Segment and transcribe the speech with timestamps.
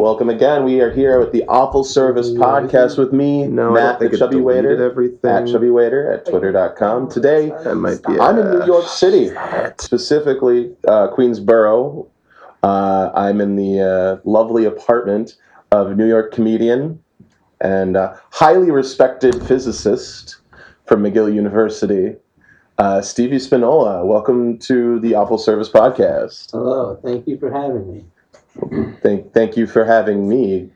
[0.00, 0.64] Welcome again.
[0.64, 4.10] We are here with the Awful Service podcast with me, No, I Matt don't think
[4.12, 5.30] the it Chubby deleted Waiter, everything.
[5.30, 7.10] at Chubby Waiter at twitter.com.
[7.10, 8.18] Today, That might be.
[8.18, 9.30] I'm in New York City,
[9.78, 12.08] specifically uh, Queensboro.
[12.62, 15.36] Uh, I'm in the uh, lovely apartment
[15.70, 16.98] of New York comedian
[17.60, 20.38] and uh, highly respected physicist
[20.86, 22.16] from McGill University,
[22.78, 24.06] uh, Stevie Spinola.
[24.06, 26.52] Welcome to the Awful Service podcast.
[26.52, 28.04] Hello, thank you for having me.
[29.02, 30.70] Thank, thank you for having me.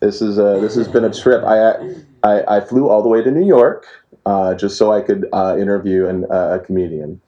[0.00, 1.44] This is uh, this has been a trip.
[1.44, 1.72] I,
[2.22, 3.86] I I flew all the way to New York
[4.26, 7.20] uh, just so I could uh, interview an, uh, a comedian.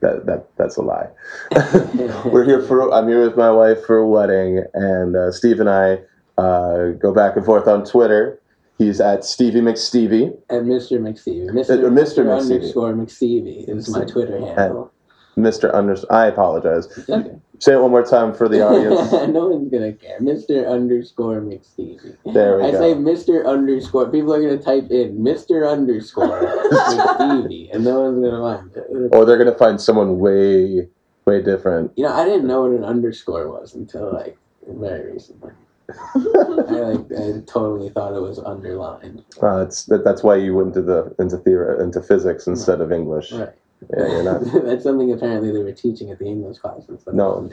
[0.00, 1.08] That that that's a lie.
[2.24, 2.92] We're here for.
[2.92, 5.98] I'm here with my wife for a wedding, and uh, Steve and I
[6.40, 8.40] uh, go back and forth on Twitter.
[8.78, 10.38] He's at Stevie McStevie.
[10.50, 11.00] And Mr.
[11.00, 11.50] McStevie.
[11.50, 11.70] Mr.
[11.70, 12.24] Uh, Mr.
[12.24, 12.54] McStevie.
[12.54, 14.92] underscore McStevie is my Twitter handle.
[15.36, 15.74] Mr.
[15.74, 15.96] Under.
[16.10, 16.86] I apologize.
[17.08, 17.34] Okay.
[17.60, 19.10] Say it one more time for the audience.
[19.32, 20.20] no one's gonna care.
[20.20, 20.68] Mr.
[20.68, 22.16] underscore McStevie.
[22.32, 22.68] There we go.
[22.68, 22.78] I go.
[22.78, 23.46] say Mr.
[23.46, 24.10] underscore.
[24.10, 25.68] People are gonna type in Mr.
[25.70, 28.70] underscore McStevie, and no one's gonna mind.
[28.76, 29.14] it.
[29.14, 30.88] or they're gonna find someone way
[31.24, 31.92] way different.
[31.96, 34.36] You know, I didn't know what an underscore was until like
[34.66, 35.52] very recently.
[36.14, 39.24] I like I totally thought it was underlined.
[39.42, 42.92] Uh, it's that, that's why you went into the into theory into physics instead of
[42.92, 43.32] English.
[43.32, 43.48] Right.
[43.96, 44.40] Yeah, you're not.
[44.64, 46.70] That's something apparently they were teaching at the English I
[47.12, 47.48] No.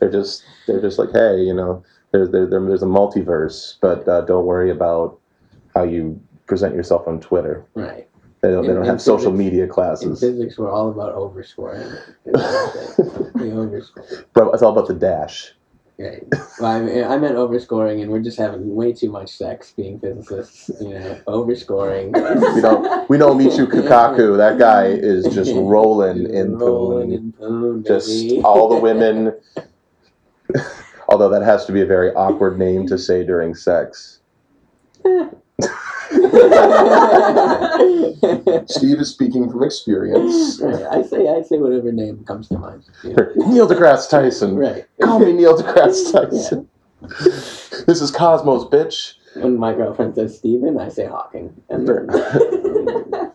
[0.00, 4.06] They're just they're just like, hey, you know, there's there, there, there's a multiverse, but
[4.08, 5.18] uh, don't worry about
[5.74, 7.64] how you present yourself on Twitter.
[7.74, 8.08] Right.
[8.42, 10.20] They don't, they don't in have social physics- media In classes.
[10.20, 11.86] physics, we're all about overscoring.
[14.32, 15.52] Bro, it's all about the dash.
[16.00, 16.24] Right.
[16.58, 20.00] Well, I, mean, I meant overscoring, and we're just having way too much sex being
[20.00, 20.70] physicists.
[20.80, 22.14] You know, overscoring.
[22.54, 24.38] We don't we know Michio Kaku.
[24.38, 27.12] That guy is just rolling in rolling poon.
[27.12, 28.40] in poon, Just baby.
[28.42, 29.34] all the women.
[31.10, 34.20] Although that has to be a very awkward name to say during sex.
[38.66, 40.60] Steve is speaking from experience.
[40.62, 40.86] right.
[40.90, 42.82] I say I say whatever name comes to mind.
[43.04, 43.28] you know.
[43.48, 44.56] Neil deGrasse Tyson.
[44.56, 44.86] Right.
[45.02, 46.68] Call me Neil deGrasse Tyson.
[47.86, 49.14] This is Cosmos, bitch.
[49.36, 51.54] When my girlfriend says Steven, I say Hawking.
[51.68, 53.32] And then,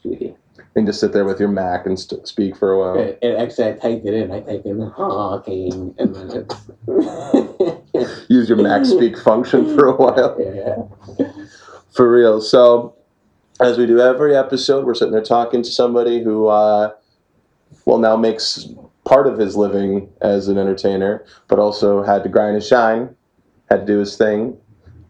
[0.00, 0.36] Sweetie.
[0.74, 2.98] And just sit there with your Mac and st- speak for a while.
[2.98, 4.30] It, it, actually, I typed it in.
[4.30, 6.54] I typed in Hawking, and then it's.
[8.30, 10.36] Use your Mac speak function for a while.
[10.40, 10.84] yeah.
[11.92, 12.40] For real.
[12.40, 12.94] So,
[13.60, 16.92] as we do every episode, we're sitting there talking to somebody who, uh,
[17.84, 18.66] well, now makes
[19.04, 23.14] part of his living as an entertainer, but also had to grind and shine,
[23.68, 24.56] had to do his thing.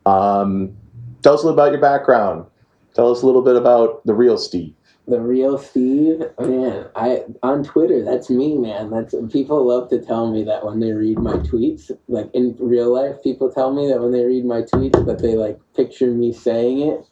[0.06, 0.76] Um,
[1.22, 2.47] tell us a little about your background.
[2.94, 4.75] Tell us a little bit about the real Steve.
[5.08, 6.86] The real Steve, man.
[6.94, 8.90] I on Twitter, that's me, man.
[8.90, 12.94] That's people love to tell me that when they read my tweets, like in real
[12.94, 16.32] life, people tell me that when they read my tweets, that they like picture me
[16.32, 17.04] saying it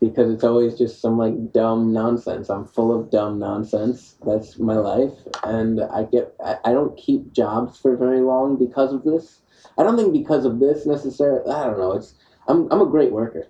[0.00, 2.48] because it's always just some like dumb nonsense.
[2.48, 4.16] I'm full of dumb nonsense.
[4.24, 8.92] That's my life, and I get I, I don't keep jobs for very long because
[8.92, 9.40] of this.
[9.76, 11.50] I don't think because of this necessarily.
[11.50, 11.92] I don't know.
[11.92, 12.14] It's
[12.46, 13.48] I'm I'm a great worker.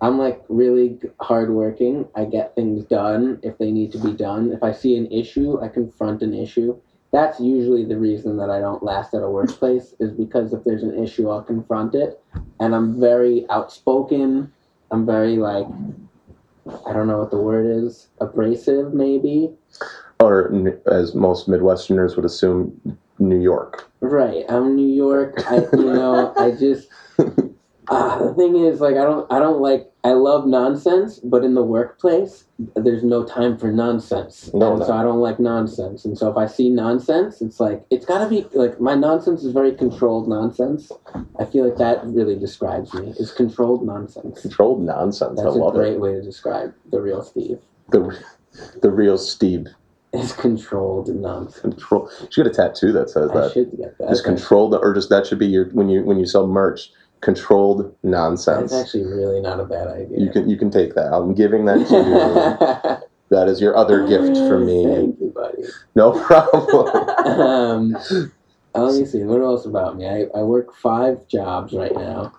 [0.00, 2.06] I'm like really hardworking.
[2.14, 4.52] I get things done if they need to be done.
[4.52, 6.78] If I see an issue, I confront an issue.
[7.12, 10.82] That's usually the reason that I don't last at a workplace is because if there's
[10.82, 12.20] an issue, I'll confront it.
[12.60, 14.52] And I'm very outspoken.
[14.90, 15.66] I'm very like
[16.86, 19.50] I don't know what the word is, abrasive maybe.
[20.20, 20.52] Or,
[20.86, 23.90] as most Midwesterners would assume, New York.
[24.00, 24.44] Right.
[24.48, 25.42] I'm New York.
[25.50, 26.88] I you know, I just
[27.88, 31.54] uh, the thing is like I don't I don't like I love nonsense, but in
[31.54, 34.50] the workplace there's no time for nonsense.
[34.54, 34.86] No, and no.
[34.86, 36.04] so I don't like nonsense.
[36.04, 39.44] And so if I see nonsense, it's like it's got to be like my nonsense
[39.44, 40.90] is very controlled nonsense.
[41.38, 43.14] I feel like that really describes me.
[43.18, 44.42] Is controlled nonsense.
[44.42, 45.40] Controlled nonsense.
[45.42, 46.00] That's I a great it.
[46.00, 47.58] way to describe the real Steve.
[47.90, 48.18] The,
[48.82, 49.66] the real Steve.
[50.12, 51.60] Is controlled nonsense.
[51.60, 52.08] Control.
[52.20, 53.52] You should get a tattoo that says I that.
[53.52, 54.08] should get that.
[54.08, 56.90] Just controlled, or just that should be your when you when you sell merch.
[57.20, 58.70] Controlled nonsense.
[58.70, 60.18] That's actually really not a bad idea.
[60.18, 61.12] You can you can take that.
[61.12, 63.06] I'm giving that to you.
[63.36, 64.84] that is your other gift for me.
[64.84, 65.62] Thank you, buddy.
[65.94, 67.08] No problem.
[67.26, 67.90] Um,
[68.74, 69.24] let me see.
[69.24, 70.06] What else about me?
[70.06, 72.32] I, I work five jobs right now.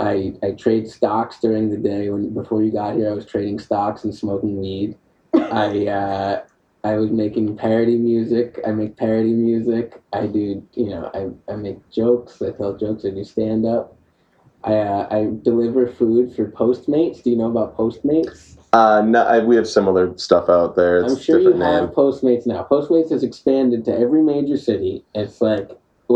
[0.00, 2.08] I I trade stocks during the day.
[2.08, 4.96] When before you got here, I was trading stocks and smoking weed.
[5.34, 6.44] I uh,
[6.84, 8.58] I was making parody music.
[8.66, 10.00] I make parody music.
[10.12, 12.42] I do, you know, I, I make jokes.
[12.42, 13.04] I tell jokes.
[13.04, 13.96] I do stand up.
[14.64, 17.22] I, uh, I deliver food for Postmates.
[17.22, 18.56] Do you know about Postmates?
[18.72, 20.98] Uh, no, I, we have similar stuff out there.
[20.98, 21.90] It's I'm sure you different have.
[21.90, 22.66] Postmates now.
[22.70, 25.04] Postmates has expanded to every major city.
[25.14, 25.70] It's like,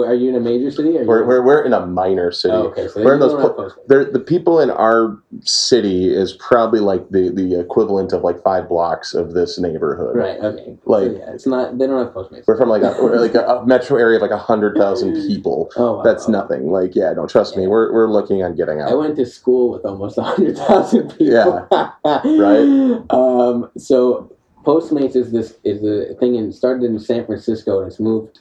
[0.05, 0.99] are you in a major city?
[0.99, 2.55] Or We're, we're, we're in a minor city.
[2.55, 7.09] Oh, okay, so we're in those po- the people in our city is probably like
[7.11, 10.17] the, the equivalent of like five blocks of this neighborhood.
[10.17, 10.39] Right.
[10.41, 10.77] Okay.
[10.85, 11.79] Like- so, yeah, it's not.
[11.79, 12.45] They don't have Postmates.
[12.47, 15.71] We're from like a, like a, a metro area of like a hundred thousand people.
[15.77, 16.41] Oh, wow, That's wow.
[16.41, 16.71] nothing.
[16.71, 17.67] Like, yeah, don't trust me.
[17.67, 18.91] We're, we're looking on getting out.
[18.91, 21.27] I went to school with almost hundred thousand people.
[21.27, 21.67] Yeah.
[22.05, 23.03] right.
[23.11, 24.33] Um, so
[24.65, 28.41] Postmates is this is a thing and started in San Francisco and it's moved.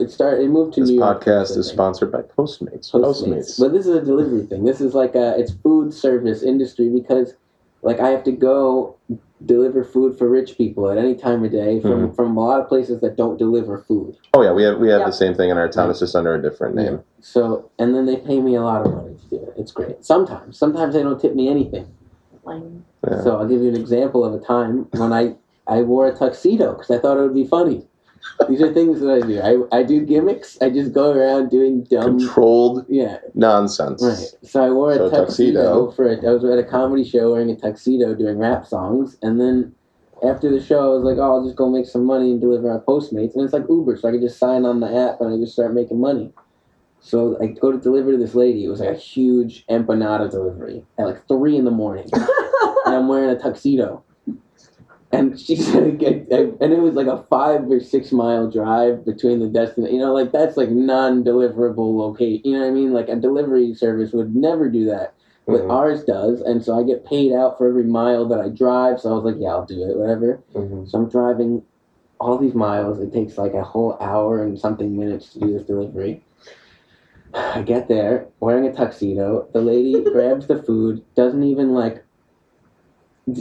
[0.00, 0.42] It started.
[0.44, 1.22] It moved to This New York.
[1.24, 2.90] podcast is sponsored by Postmates.
[2.90, 3.22] Postmates.
[3.22, 3.60] Postmates.
[3.60, 4.64] But this is a delivery thing.
[4.64, 7.34] This is like a it's food service industry because
[7.82, 8.96] like I have to go
[9.46, 12.14] deliver food for rich people at any time of day from Mm-hmm.
[12.14, 14.16] from a lot of places that don't deliver food.
[14.34, 15.06] Oh yeah, we have we have Yeah.
[15.06, 15.90] the same thing in our town.
[15.90, 17.00] It's just under a different name.
[17.20, 19.54] So and then they pay me a lot of money to do it.
[19.56, 20.04] It's great.
[20.04, 21.86] Sometimes sometimes they don't tip me anything.
[22.48, 23.22] Yeah.
[23.22, 25.36] So I'll give you an example of a time when I
[25.68, 27.86] I wore a tuxedo because I thought it would be funny.
[28.48, 29.40] These are things that I do.
[29.72, 30.58] I, I do gimmicks.
[30.60, 32.18] I just go around doing dumb.
[32.18, 34.02] Controlled Yeah, nonsense.
[34.02, 34.50] right.
[34.50, 35.90] So I wore a So tuxedo, tuxedo.
[35.92, 39.40] for a, I was at a comedy show wearing a tuxedo doing rap songs, and
[39.40, 39.74] then
[40.24, 42.70] after the show I was like, oh, I'll just go make some money and deliver
[42.70, 45.32] on Postmates, and it's like Uber, so I could just sign on the app and
[45.32, 46.32] I just start making money.
[47.00, 48.64] So I go to deliver to this lady.
[48.64, 53.08] It was like a huge empanada delivery at like three in the morning and I'm
[53.08, 54.04] wearing a tuxedo.
[55.12, 59.40] And she said, get, and it was like a five or six mile drive between
[59.40, 59.94] the destination.
[59.94, 62.42] You know, like that's like non deliverable location.
[62.44, 62.92] You know what I mean?
[62.92, 65.14] Like a delivery service would never do that,
[65.46, 65.70] but Mhm.
[65.70, 66.40] ours does.
[66.40, 69.00] And so I get paid out for every mile that I drive.
[69.00, 70.42] So I was like, yeah, I'll do it, whatever.
[70.54, 70.88] Mhm.
[70.88, 71.62] So I'm driving
[72.18, 72.98] all these miles.
[73.00, 76.24] It takes like a whole hour and something minutes to do this delivery.
[77.34, 79.48] I get there wearing a tuxedo.
[79.52, 82.01] The lady grabs the food, doesn't even like.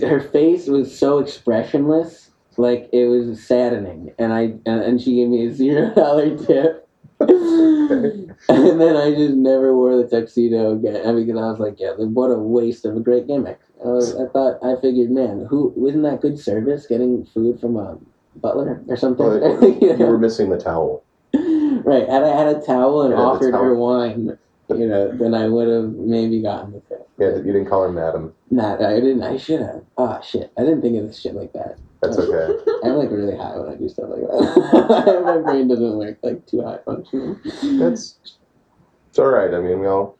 [0.01, 5.47] Her face was so expressionless, like it was saddening, and I and, she gave me
[5.47, 6.87] a zero dollar tip.
[7.19, 11.01] and then I just never wore the tuxedo again.
[11.07, 13.59] I mean, because I was like, yeah, what a waste of a great gimmick.
[13.83, 17.75] I, was, I thought I figured, man, who wasn't that good service getting food from
[17.77, 17.97] a
[18.35, 19.25] butler or something?
[19.25, 20.05] Well, You You know?
[20.07, 21.03] were missing the towel.
[21.33, 22.07] right.
[22.07, 24.37] Had I had a towel and offered her wine,
[24.69, 27.09] you know, then I would have maybe gotten the tip.
[27.21, 28.33] Yeah, you didn't call her madam.
[28.49, 29.21] Not, I didn't.
[29.21, 29.83] I should have.
[29.95, 30.51] Oh shit.
[30.57, 31.77] I didn't think of this shit like that.
[32.01, 32.51] That's okay.
[32.83, 35.21] I'm like really high when I do stuff like that.
[35.23, 37.39] My brain doesn't work like too high functioning.
[37.77, 39.53] That's it's all right.
[39.53, 40.17] I mean, we all.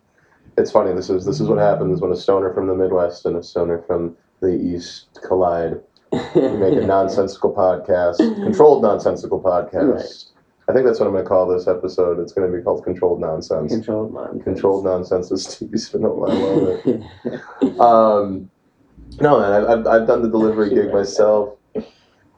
[0.59, 0.93] It's funny.
[0.93, 3.81] This is this is what happens when a stoner from the Midwest and a stoner
[3.87, 5.81] from the East collide.
[6.11, 9.95] We make a nonsensical podcast, controlled nonsensical podcast.
[9.95, 10.23] Right.
[10.69, 12.19] I think that's what I'm going to call this episode.
[12.19, 13.71] It's going to be called Controlled Nonsense.
[13.73, 14.43] Controlled mind.
[14.43, 16.31] Controlled Nonsense is Steve Spinola.
[16.31, 17.79] I love it.
[17.81, 18.49] Um,
[19.19, 21.57] no, man, I've, I've, done the delivery gig myself.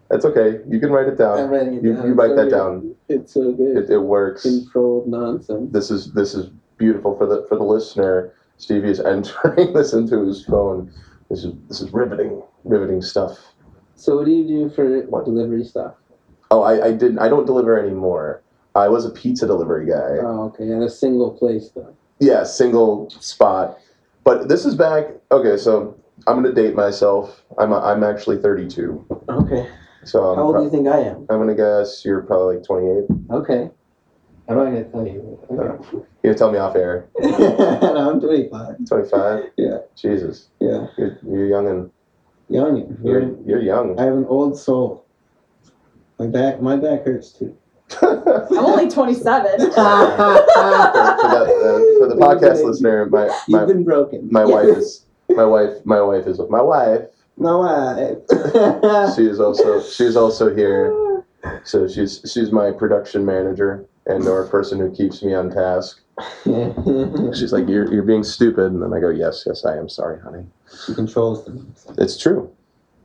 [0.09, 0.59] That's okay.
[0.67, 1.37] You can write it down.
[1.39, 2.07] I'm writing it You, down.
[2.07, 2.95] you write It's that so down.
[3.09, 3.77] It's so good.
[3.77, 4.43] It, it works.
[4.43, 5.71] Controlled nonsense.
[5.71, 8.33] This is this is beautiful for the for the listener.
[8.57, 10.91] Stevie is entering this into his phone.
[11.29, 13.39] This is this is riveting, riveting stuff.
[13.95, 15.25] So what do you do for What?
[15.25, 15.95] delivery stuff?
[16.53, 17.17] Oh, I, I didn't.
[17.17, 18.43] I don't deliver anymore.
[18.75, 20.21] I was a pizza delivery guy.
[20.21, 20.71] Oh, okay.
[20.71, 21.95] At a single place though.
[22.19, 23.79] Yeah, single spot.
[24.23, 25.05] But this is back.
[25.31, 27.43] Okay, so I'm gonna date myself.
[27.57, 29.03] I'm I'm actually 32.
[29.29, 29.67] Okay.
[30.03, 31.25] So I'm, How old do you think I am?
[31.31, 33.05] I'm gonna guess you're probably like 28.
[33.31, 33.71] Okay.
[34.47, 35.39] I'm not gonna tell you.
[35.49, 35.87] Okay.
[35.91, 37.09] You're gonna tell me off air.
[37.19, 38.85] no, I'm 25.
[38.87, 39.43] 25.
[39.57, 39.77] Yeah.
[39.95, 40.85] Jesus, Yeah.
[40.99, 41.91] you're, you're young and
[42.49, 42.95] Young.
[43.03, 43.99] you're you're young.
[43.99, 45.02] I have an old soul.
[46.23, 47.53] My back, my back hurts too.
[48.01, 49.59] I'm only 27.
[49.59, 54.29] for, that, uh, for the podcast listener, my You've been broken.
[54.31, 57.01] my wife is my wife my wife is my wife.
[57.35, 58.17] My wife.
[59.15, 61.25] She is also she's also here.
[61.65, 65.99] So she's she's my production manager and or person who keeps me on task.
[66.45, 70.21] She's like, "You're you're being stupid," and then I go, "Yes, yes, I am sorry,
[70.21, 70.45] honey."
[70.85, 71.73] she controls them.
[71.97, 72.49] It's true.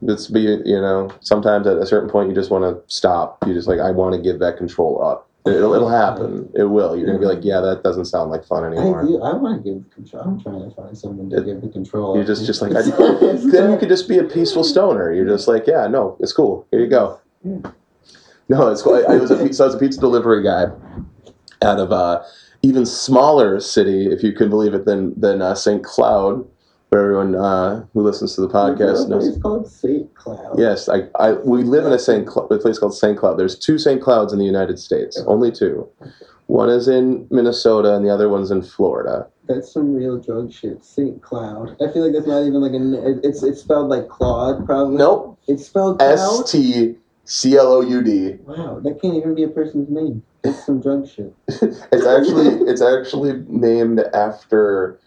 [0.02, 3.38] It's be you know sometimes at a certain point you just want to stop.
[3.46, 5.28] You just like I want to give that control up.
[5.46, 6.50] It'll it'll happen.
[6.54, 6.96] It will.
[6.96, 9.02] You're gonna be like, yeah, that doesn't sound like fun I anymore.
[9.02, 9.22] do.
[9.22, 10.22] I want to give the control.
[10.22, 12.16] I'm trying to find someone to give the control.
[12.16, 15.12] You're just just like I, then you could just be a peaceful stoner.
[15.12, 16.66] You're just like, yeah, no, it's cool.
[16.70, 17.20] Here you go.
[18.48, 18.94] No, it's cool.
[18.94, 20.66] I, I was a so I was a pizza delivery guy
[21.62, 22.22] out of uh,
[22.62, 25.82] even smaller city, if you can believe it, than than uh, St.
[25.84, 26.46] Cloud,
[26.90, 29.26] for everyone uh, who listens to the podcast knows.
[29.26, 30.12] It's called St.
[30.14, 30.58] Cloud.
[30.58, 33.38] Yes, I, I we live in a Saint Cl- a place called Saint Cloud.
[33.38, 35.88] There's two Saint Clouds in the United States, only two.
[36.46, 39.26] One is in Minnesota, and the other one's in Florida.
[39.46, 40.82] That's some real drug shit.
[40.84, 41.20] St.
[41.22, 41.76] Cloud.
[41.82, 42.94] I feel like that's not even like an.
[42.94, 44.96] it- It's it's spelled like Claude, probably.
[44.96, 46.50] Nope, It's spelled S.
[46.50, 48.36] T C L O U D.
[48.46, 50.22] Wow, that can't even be a person's name.
[50.44, 51.34] It's some drug shit.
[51.92, 54.98] It's actually it's actually named after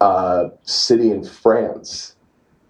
[0.00, 2.16] a city in France.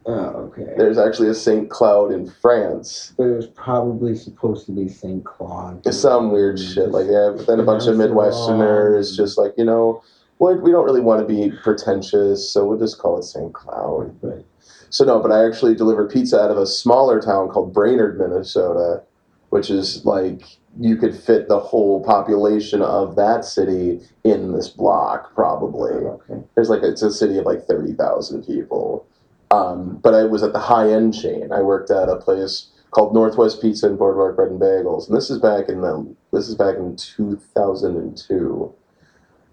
[0.07, 0.73] Oh, okay.
[0.77, 3.13] There's actually a Saint Cloud in France.
[3.17, 5.25] But it was probably supposed to be St.
[5.25, 5.85] Claude.
[5.85, 7.35] It's some weird shit like that.
[7.37, 10.03] But then a bunch of Midwesterners just like you know,
[10.39, 14.15] what we don't really want to be pretentious, so we'll just call it Saint Cloud.
[14.23, 14.45] Right.
[14.91, 19.03] So no, but I actually delivered pizza out of a smaller town called Brainerd, Minnesota,
[19.51, 20.43] which is like
[20.79, 25.93] you could fit the whole population of that city in this block, probably.
[25.93, 26.43] Okay.
[26.55, 29.07] There's like it's a city of like thirty thousand people.
[29.51, 31.53] Um, but I was at the high end chain.
[31.53, 35.31] I worked at a place called Northwest Pizza and Boardwalk Bread and Bagels, and this
[35.31, 38.75] is back in the this is back in two thousand and two.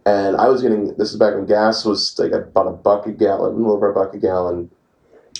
[0.05, 3.11] And I was getting this is back when gas was like about a buck a
[3.11, 4.69] gallon, a little over a buck a gallon.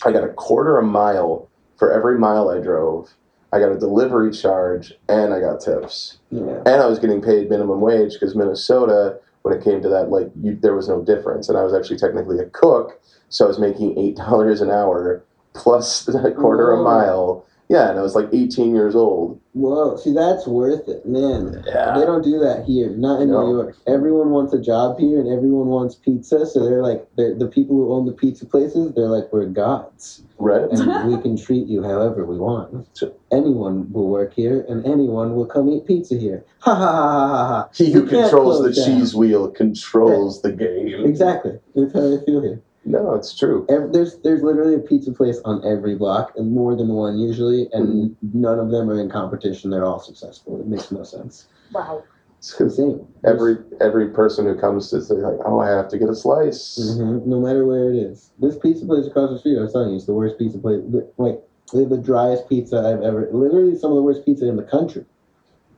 [0.06, 3.10] I got a quarter a mile for every mile I drove.
[3.54, 6.58] I got a delivery charge and I got tips Yeah.
[6.66, 10.32] and I was getting paid minimum wage because Minnesota, when it came to that, like
[10.42, 13.60] you, there was no difference, and I was actually technically a cook, so I was
[13.60, 17.46] making eight dollars an hour plus a quarter a mile.
[17.70, 19.40] Yeah, and I was like 18 years old.
[19.54, 21.64] Whoa, see, that's worth it, man.
[21.66, 21.98] Yeah.
[21.98, 23.46] They don't do that here, not in No.
[23.48, 23.78] New York.
[23.88, 26.46] Everyone wants a job here, and everyone wants pizza.
[26.46, 30.24] So they're like, they're, the people who own the pizza places, they're like, we're gods,
[30.40, 30.70] Right?
[30.72, 32.88] and we can treat you however we want.
[32.98, 33.14] Sure.
[33.32, 36.44] Anyone will work here, and anyone will come eat pizza here.
[36.64, 37.70] Ha ha ha ha ha ha.
[37.76, 38.86] He who controls the down.
[39.00, 41.06] cheese wheel controls the game.
[41.06, 41.60] Exactly.
[41.76, 42.62] That's how I feel here.
[42.86, 43.66] No, it's true.
[43.70, 47.70] Every, there's there's literally a pizza place on every block, and more than one usually,
[47.72, 48.42] and Mm-hmm.
[48.42, 49.70] none of them are in competition.
[49.72, 50.60] They're all successful.
[50.60, 51.48] It makes no sense.
[51.72, 52.04] Wow.
[52.40, 53.08] It's insane.
[53.26, 56.76] Every every person who comes to say like, oh, I have to get a slice.
[56.98, 58.32] hmm No matter where it is.
[58.38, 60.82] This pizza place across the street, I was telling you, it's the worst pizza place.
[60.90, 61.42] the- Like,
[61.74, 63.30] they have the driest pizza I've ever.
[63.32, 65.06] Literally, some of the worst pizza in the country.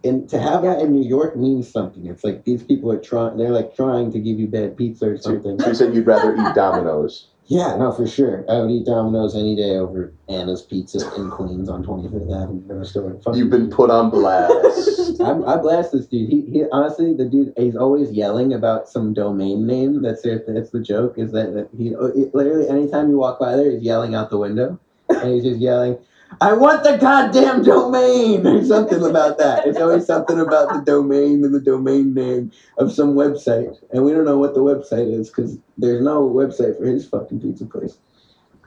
[0.05, 2.05] And to have that in New York means something.
[2.05, 3.37] It's like these people are trying.
[3.37, 5.59] They're like trying to give you bad pizza or something.
[5.59, 7.27] so you said you'd rather eat Domino's.
[7.47, 8.43] Yeah, no, for sure.
[8.49, 13.51] I would eat Domino's any day over Anna's Pizza in Queens on 25th Avenue, You've
[13.51, 15.21] been put on blast.
[15.21, 16.29] I, I blast this dude.
[16.29, 20.01] He, he honestly, the dude, he's always yelling about some domain name.
[20.01, 21.19] That's their, that's the joke.
[21.19, 24.39] Is that, that he it, literally anytime you walk by there, he's yelling out the
[24.39, 25.99] window, and he's just yelling,
[26.41, 29.67] "I want the goddamn domain" or something about that.
[29.67, 34.11] It's always something about the domain and the domain name of some website, and we
[34.11, 37.97] don't know what the website is because there's no website for his fucking pizza place.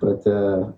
[0.01, 0.73] But uh,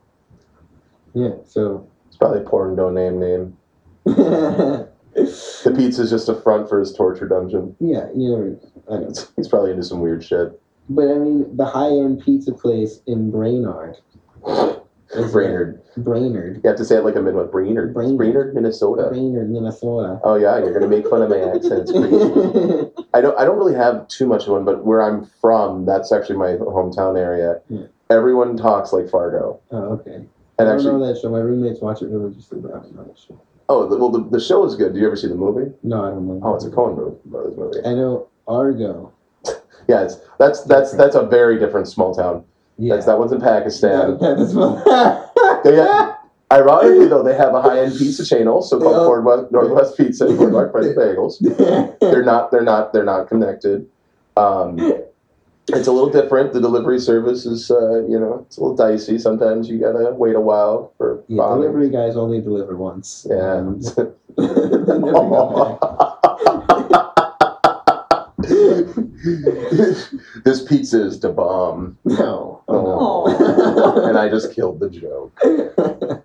[1.15, 1.87] yeah, so.
[2.09, 3.57] It's probably a porn domain name.
[5.15, 7.75] The pizza's just a front for his torture dungeon.
[7.81, 8.61] Yeah, you know,
[8.91, 9.13] I know.
[9.37, 10.61] He's probably into some weird shit.
[10.89, 13.97] But I mean, the high end pizza place in Brainerd.
[15.33, 15.81] Brainerd.
[15.97, 16.61] Brainerd.
[16.63, 17.51] You have to say it like a Midwest.
[17.51, 17.93] Brainerd.
[17.93, 18.17] Brainerd.
[18.17, 19.09] Brainerd, Minnesota.
[19.09, 20.21] Brainerd, Minnesota.
[20.23, 21.89] Oh yeah, you're gonna make fun of my accent.
[21.89, 23.37] It's pretty- I don't.
[23.39, 26.53] I don't really have too much of one, but where I'm from, that's actually my
[26.57, 27.61] hometown area.
[27.69, 27.87] Yeah.
[28.09, 30.11] Everyone talks like Fargo, oh, okay.
[30.11, 31.29] I and don't actually, know that show.
[31.31, 33.41] My roommates watch it religiously, but I don't know that show.
[33.69, 34.95] oh, the, well, the, the show is good.
[34.95, 35.73] Do you ever see the movie?
[35.83, 36.41] No, I don't know.
[36.45, 37.79] Oh, it's a Coen Brothers movie.
[37.85, 39.13] I know Argo.
[39.89, 42.45] Yeah, it's that's that's that's a very different small town.
[42.81, 42.95] Yeah.
[42.95, 44.19] That's that one's in Pakistan.
[44.21, 44.85] Yeah, that's what-
[45.65, 46.17] They have-
[46.51, 50.39] ironically, though, they have a high-end pizza chain also called all- Northwest, Northwest Pizza and
[50.39, 50.47] Bread
[50.87, 51.39] and Bagels.
[52.01, 52.51] They're not.
[52.51, 52.93] They're not.
[52.93, 53.87] They're not connected.
[54.37, 54.79] Um,
[55.69, 56.53] it's a little different.
[56.55, 59.19] The delivery service is, uh, you know, it's a little dicey.
[59.19, 61.61] Sometimes you gotta wait a while for yeah, bombing.
[61.63, 63.27] delivery guys only deliver once.
[63.29, 63.59] Yeah.
[63.59, 65.79] and they never go
[68.41, 69.07] back.
[70.45, 72.63] this pizza is the bomb, No.
[72.69, 74.05] Oh.
[74.09, 76.25] and I just killed the joke.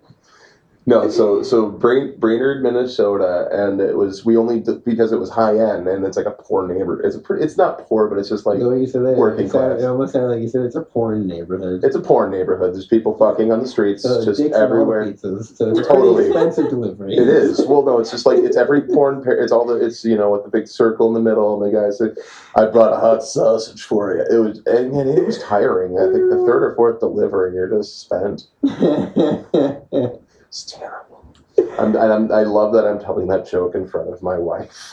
[0.88, 5.58] No, so so Brain, Brainerd, Minnesota, and it was we only because it was high
[5.58, 7.04] end and it's like a poor neighborhood.
[7.04, 9.16] It's a pretty, it's not poor, but it's just like the way you said that,
[9.16, 9.82] working it, sounded, class.
[9.82, 11.82] it almost sounded like you said it's a porn neighborhood.
[11.82, 12.72] it's a poor neighborhood.
[12.72, 15.04] There's people fucking on the streets, So just dicks and all the everywhere.
[15.12, 15.56] pizzas.
[15.56, 16.26] So it's Totally.
[16.26, 17.16] expensive delivery.
[17.16, 17.66] It is.
[17.66, 19.24] Well, no, it's just like it's every porn.
[19.24, 19.84] Pair, it's all the.
[19.84, 22.16] It's you know with the big circle in the middle, and the guy said,
[22.54, 25.98] "I brought a hot sausage for you." It was and, and it was tiring.
[25.98, 28.44] I think the third or fourth delivery, you're just spent.
[30.48, 31.34] It's terrible.
[31.78, 34.90] I'm, I'm, I love that I'm telling that joke in front of my wife.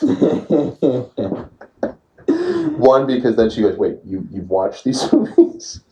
[2.78, 5.82] One because then she goes, "Wait, you you've watched these movies?"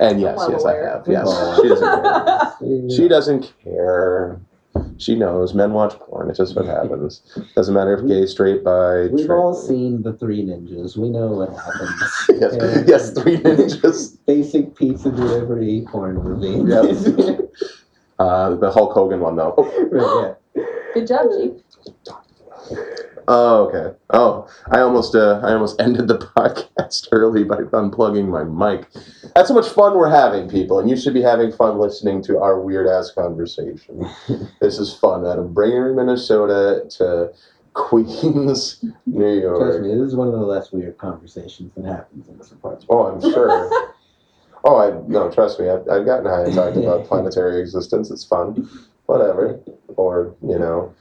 [0.00, 1.04] and yes, Well yes, I have.
[1.08, 2.90] Yes, oh, she doesn't care.
[2.96, 4.40] She doesn't care.
[4.98, 6.28] She knows men watch porn.
[6.28, 7.20] It's just what happens.
[7.54, 9.06] Doesn't matter if gay, straight, bi.
[9.06, 9.30] We've trans.
[9.30, 10.96] all seen the Three Ninjas.
[10.96, 12.00] We know what happens.
[12.40, 12.84] yes, Yeah.
[12.86, 14.18] yes, three ninjas.
[14.26, 16.70] Basic pizza delivery porn movie.
[16.70, 17.50] Yep.
[18.18, 19.54] Uh, the Hulk Hogan one though.
[19.58, 20.36] Oh.
[20.94, 21.52] Good job, Chief.
[23.28, 23.96] oh, okay.
[24.10, 28.86] Oh, I almost, uh, I almost ended the podcast early by unplugging my mic.
[29.34, 32.38] That's how much fun we're having, people, and you should be having fun listening to
[32.38, 34.08] our weird ass conversation.
[34.60, 35.26] this is fun.
[35.26, 37.32] Out of Brainerd, Minnesota to
[37.74, 39.60] Queens, New York.
[39.60, 42.86] Trust me, this is one of the less weird conversations that happens in this apartment.
[42.88, 43.94] Oh, I'm sure.
[44.66, 45.68] Oh, I no, trust me.
[45.70, 48.10] I've, I've gotten high and talked about planetary existence.
[48.10, 48.68] It's fun,
[49.06, 49.58] whatever.
[49.96, 50.92] Or you know,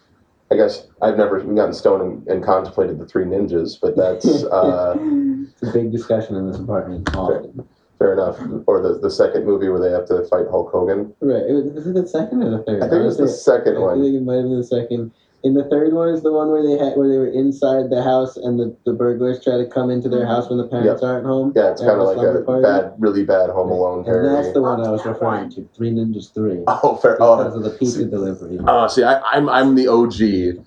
[0.51, 4.95] I guess I've never gotten stoned and, and contemplated the three ninjas, but that's uh,
[4.97, 7.67] It's a big discussion in this apartment often.
[7.99, 8.37] fair enough.
[8.67, 11.13] Or the the second movie where they have to fight Hulk Hogan.
[11.19, 11.43] Right.
[11.49, 12.83] It was, was it the second or the third?
[12.83, 14.01] I think it was the second I one.
[14.01, 15.11] think it might have been the second.
[15.45, 18.01] And the third one is the one where they had where they were inside the
[18.01, 20.29] house and the, the burglars try to come into their mm-hmm.
[20.29, 21.53] house when the parents aren't home.
[21.55, 24.29] Yeah, it's kind of like a bad, really bad Home Alone And parody.
[24.41, 25.69] that's the one I was referring to.
[25.75, 26.63] Three Ninjas Three.
[26.67, 27.21] oh, fair.
[27.21, 28.57] Oh, Because of the pizza delivery.
[28.65, 30.65] oh, see, I, I'm I'm the OG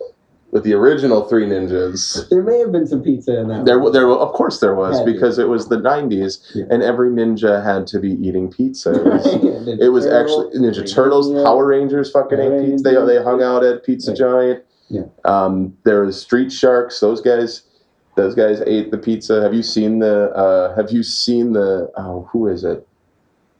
[0.52, 2.28] with the original Three Ninjas.
[2.28, 3.64] There may have been some pizza in that.
[3.64, 3.92] There, one.
[3.92, 5.12] there, of course, there was Had to.
[5.12, 6.66] because it was the '90s, Yeah.
[6.70, 8.92] and every ninja had to be eating pizza.
[9.68, 12.82] It was, it was actually Ninja Turtles, Power Rangers, fucking Power ate pizza.
[12.84, 13.08] They, Rangers.
[13.18, 14.14] they hung out at Pizza.
[14.14, 14.62] Giant.
[14.88, 15.02] Yeah.
[15.24, 17.00] Um, there was Street Sharks.
[17.00, 17.62] Those guys,
[18.16, 19.42] those guys ate the pizza.
[19.42, 20.30] Have you seen the?
[20.30, 21.90] Uh, have you seen the?
[21.96, 22.86] Oh, who is it?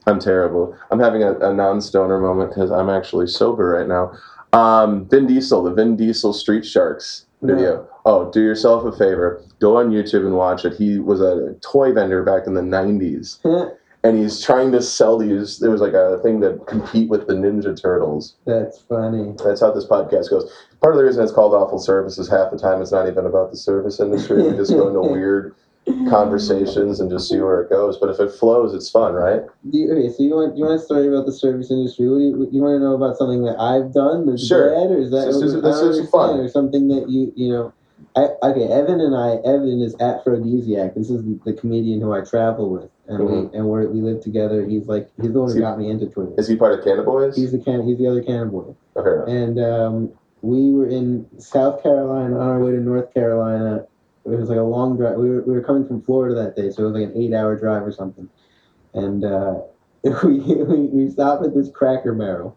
[0.06, 0.75] I'm terrible.
[0.90, 4.12] I'm having a, a non-stoner moment because I'm actually sober right now.
[4.58, 7.54] Um, Vin Diesel, the Vin Diesel Street Sharks No.
[7.54, 7.88] video.
[8.06, 9.42] Oh, do yourself a favor.
[9.61, 10.73] Go on YouTube and watch it.
[10.73, 13.38] He was a toy vendor back in the 90s.
[14.08, 15.58] And he's trying to sell these.
[15.58, 18.36] There was like a thing to compete with the Ninja Turtles.
[18.46, 19.34] That's funny.
[19.44, 20.50] That's how this podcast goes.
[20.80, 23.26] Part of the reason it's called Awful Service is half the time it's not even
[23.26, 24.42] about the service industry.
[24.42, 25.54] We just go into weird
[26.08, 27.98] conversations and just see where it goes.
[27.98, 29.42] But if it flows, it's fun, right?
[29.70, 32.09] Do you, okay, so you want you want a story about the service industry?
[32.09, 34.70] What do you, you want to know about something that I've done that's Sure.
[34.70, 36.40] bad, or is that This is- this is fun.
[36.40, 37.72] or something that you you know?
[38.16, 39.37] I, okay, Evan and I.
[39.48, 40.94] Evan is Aphrodisiac.
[40.94, 43.50] This is the, the comedian who I travel with, and Mhm.
[43.52, 44.64] we and we we live together.
[44.64, 46.32] He's like he's the one Is who he- got me into Twitter.
[46.38, 47.37] Is he part of Boys?
[47.37, 47.82] He's the can.
[47.87, 48.74] He's the other cannon boy.
[48.96, 49.30] Okay.
[49.30, 50.11] And um,
[50.42, 53.87] we were in South Carolina on our way to North Carolina.
[54.24, 55.16] It was like a long drive.
[55.16, 57.32] We were, we were coming from Florida that day, so it was like an eight
[57.34, 58.28] hour drive or something.
[58.94, 59.61] And uh,
[60.24, 62.56] we, we, we stopped at this Cracker Barrel.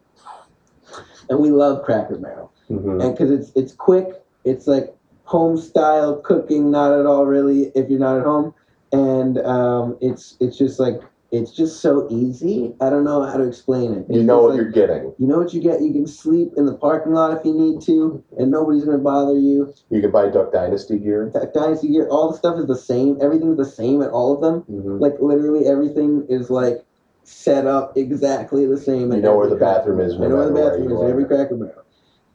[1.30, 2.52] And we love Cracker Barrel.
[2.70, 3.02] Mhm.
[3.04, 4.08] And because it's, it's quick,
[4.44, 4.94] it's like
[5.32, 8.54] home style cooking, not at all really if you're not at home.
[8.92, 11.00] And um, it's, it's just like,
[11.32, 12.74] it's just so easy.
[12.82, 14.06] I don't know how to explain it.
[14.14, 15.14] You know what like- you're getting.
[15.18, 15.82] you know what you get?
[15.82, 19.40] You can sleep in the parking lot if you need to, and nobody's gonna bother
[19.40, 19.74] you.
[19.90, 21.32] You can buy Duck Dynasty gear.
[21.34, 23.18] That Dynasty gear, all the stuff is the same.
[23.22, 24.64] Everything's the same at all of them.
[24.70, 25.00] Mhm.
[25.00, 26.84] Like literally everything is like
[27.24, 29.14] set up exactly the same.
[29.14, 30.16] You know where the bathroom is.
[30.16, 31.24] I know where the bathroom is every.
[31.24, 31.84] Cracker Barrel,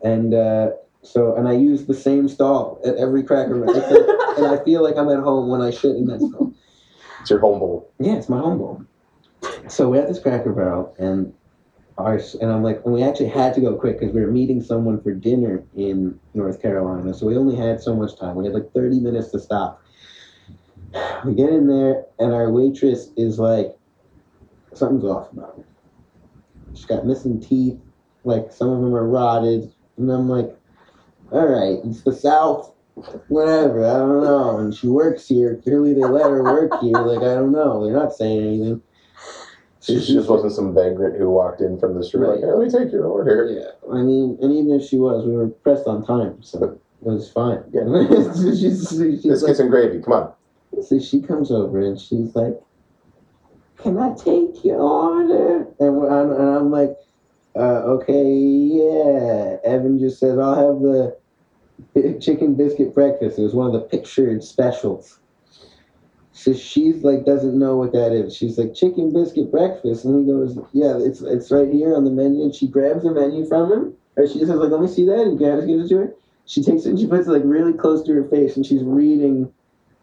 [0.03, 0.71] and uh,
[1.07, 4.83] so and I use the same stall at every Cracker Barrel, It's and I feel
[4.83, 6.53] like I'm at home when I shit in that stall.
[7.21, 7.91] It's your home bowl.
[7.99, 8.83] Yeah, it's my home bowl.
[9.69, 11.33] So we're at this Cracker Barrel, and
[11.99, 14.63] our and I'm like, and we actually had to go quick because we were meeting
[14.63, 17.15] someone for dinner in North Carolina.
[17.15, 18.37] So we only had so much time.
[18.37, 19.83] We had like 30 minutes to stop.
[21.25, 23.77] We get in there, and our waitress is like,
[24.75, 25.65] something's off about her.
[26.75, 27.79] She's got missing teeth.
[28.25, 30.57] Like some of them are rotted, and I'm like,
[31.31, 32.73] all right, it's the South
[33.29, 34.59] whatever, I don't know.
[34.59, 35.61] And she works here.
[35.63, 36.93] Clearly, they let her work here.
[36.93, 37.85] Like, I don't know.
[37.85, 38.83] They're not saying anything.
[39.81, 42.59] She she just wasn't some vagrant who walked in from the street like, "Hey, let
[42.59, 43.49] me take your order.
[43.49, 46.81] Yeah, I mean, and even if she was, we were pressed on time, so it
[47.03, 47.63] was fine.
[47.73, 47.85] Yeah.
[48.35, 50.03] She's, she's Biscuits like, and gravy.
[50.03, 50.33] Come on.
[50.83, 52.59] so she comes over and she's like,
[53.79, 56.97] "Can I take your order?" And, we're, I'm, and I'm like,
[57.57, 63.67] uh, "Okay, yeah." Evan just says, "I'll have the chicken biscuit breakfast." It was one
[63.67, 65.19] of the pictured specials.
[66.37, 68.37] So she's like doesn't know what that is.
[68.37, 72.11] She's like chicken biscuit breakfast, and he goes, "Yeah, it's it's right here on the
[72.11, 74.89] menu." And she grabs the menu from him, or she just says like, "Let me
[74.89, 76.15] see that," and grabs gives it to her.
[76.45, 78.83] She takes it and she puts it like really close to her face, and she's
[78.83, 79.51] reading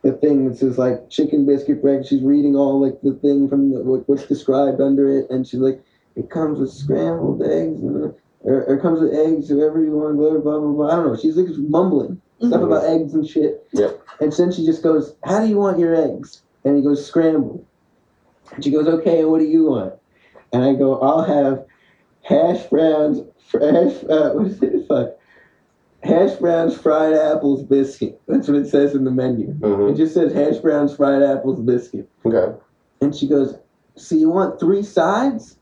[0.01, 2.09] the thing that says like chicken biscuit breakfast.
[2.09, 5.61] She's reading all like the thing from the, what, what's described under it, and she's
[5.61, 5.81] like,
[6.15, 8.13] "It comes with scrambled eggs." And,
[8.45, 10.87] or, or comes with eggs, whoever you want, blah, blah, blah, blah.
[10.91, 11.15] I don't know.
[11.15, 12.65] She's like mumbling stuff Mhm.
[12.65, 13.65] about eggs and shit.
[13.71, 14.01] Yep.
[14.19, 16.41] And then she just goes, How do you want your eggs?
[16.65, 17.65] And he goes, Scrambled.
[18.53, 19.93] And she goes, okay, what do you want?
[20.51, 21.65] And I go, I'll have
[22.21, 23.19] hash browns,
[23.51, 24.87] hash, uh, what is it?
[24.87, 25.15] Fuck.
[26.03, 28.21] Hash browns, fried apples, biscuit.
[28.27, 29.53] That's what it says in the menu.
[29.53, 32.09] hmm It just says hash browns, fried apples, biscuit.
[32.25, 32.55] Okay.
[33.01, 33.55] And she goes,
[33.95, 35.57] So you want three sides?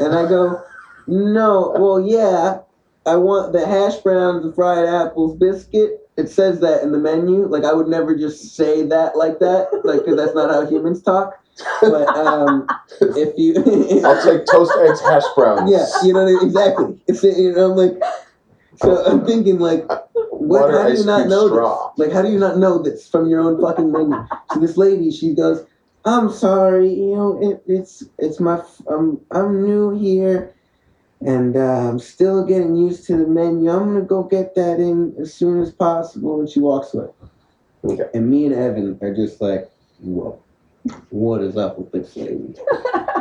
[0.00, 0.62] And I go,
[1.06, 2.60] No, well, yeah.
[3.06, 6.00] I want the hash browns, the fried apples, biscuit.
[6.16, 7.46] It says that in the menu.
[7.46, 11.02] Like, I would never just say that like that, like, because that's not how humans
[11.02, 11.34] talk.
[11.80, 12.66] But um,
[13.00, 13.54] if you.
[14.04, 15.70] I'll take toast, eggs, hash browns.
[15.70, 16.98] Yeah, you know, exactly.
[17.06, 18.02] It's, you know, I'm like,
[18.76, 21.92] so I'm thinking, like, what, Water, how do ice you not cube, know straw.
[21.96, 22.06] this?
[22.06, 24.16] Like, how do you not know this from your own fucking menu?
[24.52, 25.64] So this lady, she goes,
[26.06, 30.54] "I'm sorry, you know, it, it's it's my I'm I'm new here,
[31.20, 33.68] and uh, I'm still getting used to the menu.
[33.70, 37.08] I'm gonna go get that in as soon as possible." And she walks away.
[37.84, 38.04] Okay.
[38.14, 39.68] And me and Evan are just like,
[40.00, 40.40] "Whoa,
[41.10, 42.54] what is up with this lady?"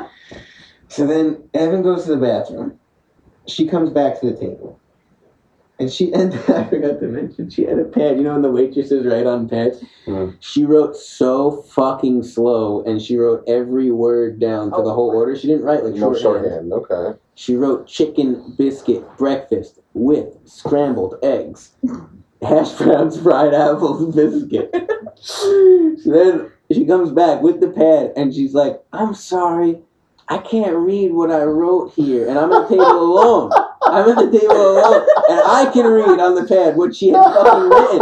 [0.88, 2.80] so then Evan goes to the bathroom.
[3.48, 4.80] She comes back to the table.
[5.78, 8.18] And she and I forgot to mention she had a pad.
[8.18, 9.84] You know when the waitresses write on pads?
[10.08, 10.36] Mm.
[10.40, 15.36] She wrote so fucking slow, and she wrote every word down for the whole order.
[15.36, 16.72] She didn't write like No shorthand.
[16.72, 16.74] shorthand.
[16.74, 17.20] Okay.
[17.36, 21.72] She wrote chicken biscuit breakfast with scrambled eggs,
[22.42, 24.74] hash browns, fried apples, biscuit.
[25.16, 29.80] so then she comes back with the pad and she's like, I'm sorry,
[30.30, 33.52] I can't read what I wrote here, and I'm at the table alone.
[33.96, 37.24] I'm at the table alone, and I can read on the pad what she had
[37.24, 38.02] fucking written.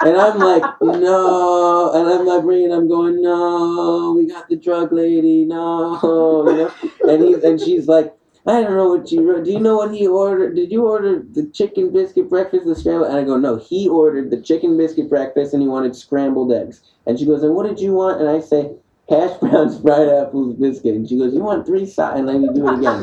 [0.00, 1.92] And I'm like, no.
[1.94, 5.98] And I'm like, reading, I'm going, no, we got the drug lady, no.
[6.02, 6.70] You know?
[7.10, 8.14] And he's and she's like,
[8.46, 9.44] I don't know what you wrote.
[9.44, 10.54] Do you know what he ordered?
[10.54, 13.08] Did you order the chicken biscuit breakfast, the scrambled?
[13.08, 16.82] And I go, no, he ordered the chicken biscuit breakfast and he wanted scrambled eggs.
[17.06, 18.20] And she goes, and what did you want?
[18.20, 18.70] And I say,
[19.08, 20.94] hash browns, fried apples, biscuit.
[20.94, 22.18] And she goes, you want three sides?
[22.18, 23.02] And let me do it again.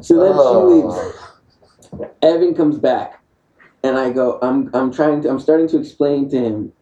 [0.00, 0.66] So then she oh.
[0.66, 0.94] leaves.
[1.92, 2.10] Oh.
[2.22, 3.22] Evan comes back,
[3.82, 6.72] and I go, I'm, I'm trying to, I'm starting to explain to him.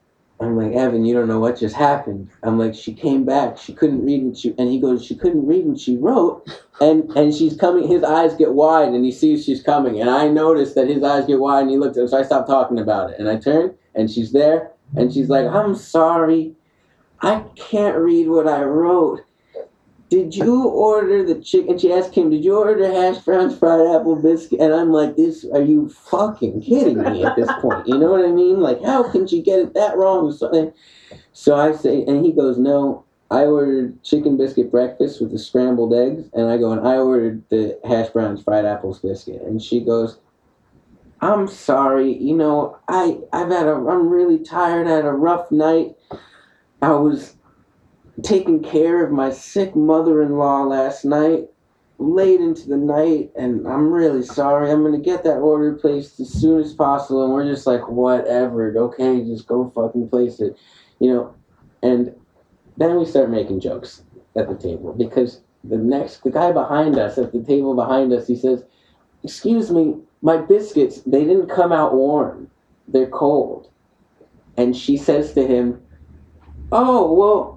[0.41, 2.29] I'm like, Evan, you don't know what just happened.
[2.43, 5.47] I'm like, she came back, she couldn't read what she, and he goes, she couldn't
[5.47, 6.45] read what she wrote,
[6.81, 7.87] and and she's coming.
[7.87, 11.27] His eyes get wide, and he sees she's coming, and I notice that his eyes
[11.27, 13.37] get wide, and he looks at her, so I stop talking about it, and I
[13.37, 16.57] turn, and she's there, and she's like, I'm sorry,
[17.25, 19.21] I can't read what I wrote.
[20.11, 21.79] Did you order the chicken?
[21.79, 25.47] She asked him, "Did you order hash browns, fried apple biscuit?" And I'm like, "This?
[25.53, 27.89] Are you fucking kidding me at this point?
[27.89, 28.61] You know what I mean?
[28.61, 30.73] Like, how can she get it that wrong?" So,
[31.33, 35.95] so I say, and he goes, "No, I ordered chicken biscuit breakfast with the scrambled
[35.95, 39.81] eggs." And I go, "And I ordered the hash browns, fried apples biscuit." And she
[39.81, 40.19] goes,
[41.23, 42.13] "I'm sorry.
[42.13, 44.87] You know, I I've had a I'm really tired.
[44.87, 45.97] I had a rough night.
[46.85, 47.37] I was."
[48.23, 51.49] taking care of my sick mother-in-law last night
[51.99, 54.71] late into the night and i'm really sorry.
[54.71, 58.73] I'm gonna get that order placed as soon as possible and we're just like whatever
[58.77, 60.57] okay just go fucking place it
[61.01, 61.35] you know?
[61.83, 62.15] And
[62.77, 64.03] then we start making jokes
[64.37, 68.27] at the table because the next the guy behind us at the table behind us
[68.27, 68.65] he says
[69.23, 72.51] excuse me my biscuits they didn't come out warm.
[72.89, 73.69] They're cold.
[74.57, 75.83] And she says to him
[76.73, 77.55] oh well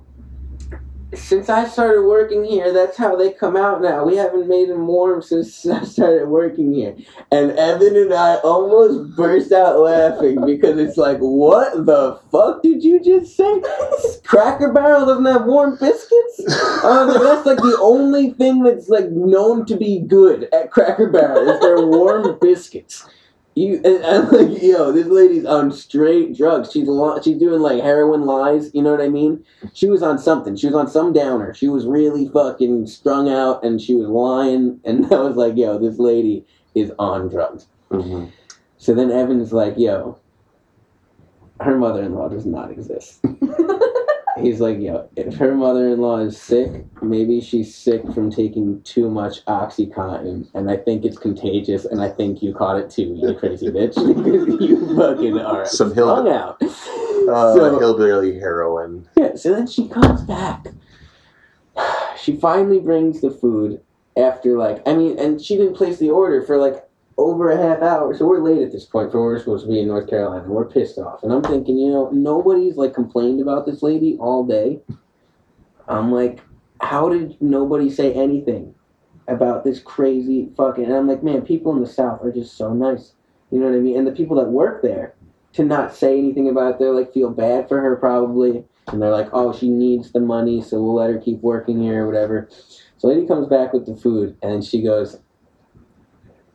[1.15, 4.05] since I started working here, that's how they come out now.
[4.05, 6.95] We haven't made them warm since I started working here.
[7.31, 12.83] And Evan and I almost burst out laughing because it's like, what the fuck did
[12.83, 13.61] you just say?
[14.25, 16.43] Cracker Barrel doesn't have warm biscuits?
[16.83, 21.49] I that's like the only thing that's like known to be good at Cracker Barrel
[21.49, 23.07] is their warm biscuits.
[23.57, 26.71] You and I'm like, yo, this lady's on straight drugs.
[26.71, 28.69] She's lo- she's doing like heroin lies.
[28.75, 29.43] You know what I mean?
[29.73, 30.55] She was on something.
[30.55, 31.55] She was on some downer.
[31.55, 34.79] She was really fucking strung out, and she was lying.
[34.85, 37.67] And I was like, yo, this lady is on drugs.
[37.89, 38.31] Mhm.
[38.77, 40.19] So then Evan's like, yo,
[41.59, 43.19] her mother-in-law does not exist.
[44.41, 49.43] He's like, yo, if her mother-in-law is sick, maybe she's sick from taking too much
[49.45, 53.67] OxyContin, and I think it's contagious, and I think you caught it too, you crazy
[53.71, 53.95] bitch,
[54.61, 56.61] you fucking are Some hill- strung out.
[56.61, 59.07] Uh, So- hillbilly heroin.
[59.17, 60.67] yeah, so then she comes back.
[62.19, 63.79] She finally brings the food
[64.17, 66.83] after like I mean, and she didn't place the order for like
[67.17, 68.15] over a half hour.
[68.15, 70.47] So we're late at this point from where we're supposed to be in North Carolina.
[70.47, 74.45] We're pissed off, and I'm thinking, you know, nobody's like complained about this lady all
[74.45, 74.79] day.
[75.87, 76.41] I'm like,
[76.81, 78.75] how did nobody say anything
[79.27, 80.85] about this crazy fucking?
[80.85, 83.13] And I'm like, man, people in the South are just so nice.
[83.51, 83.97] You know what I mean?
[83.97, 85.15] And the people that work there
[85.53, 88.63] to not say anything about it, they're like feel bad for her probably.
[88.87, 92.03] And they're like, oh, she needs the money, so we'll let her keep working here
[92.03, 92.47] or whatever.
[92.97, 95.19] So lady comes back with the food, and she goes,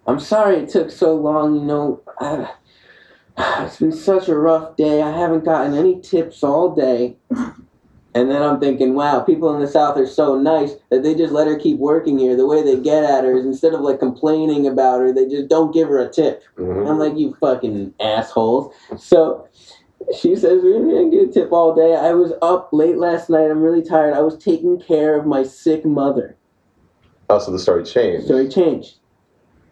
[0.06, 1.54] I'm sorry it took so long.
[1.54, 2.50] You know, I,
[3.64, 5.02] it's been such a rough day.
[5.02, 7.16] I haven't gotten any tips all day.
[8.14, 11.32] And then I'm thinking, wow, people in the South are so nice that they just
[11.32, 12.36] let her keep working here.
[12.36, 15.48] The way they get at her is instead of like complaining about her, they just
[15.48, 16.42] don't give her a tip.
[16.58, 16.90] Mhm.
[16.90, 18.74] I'm like, you fucking assholes.
[18.98, 19.48] So
[20.18, 21.96] she says, we didn't get a tip all day.
[21.96, 23.50] I was up late last night.
[23.50, 24.12] I'm really tired.
[24.12, 26.36] I was taking care of my sick mother.
[27.30, 28.26] Oh, so the story changed.
[28.26, 28.96] Story changed.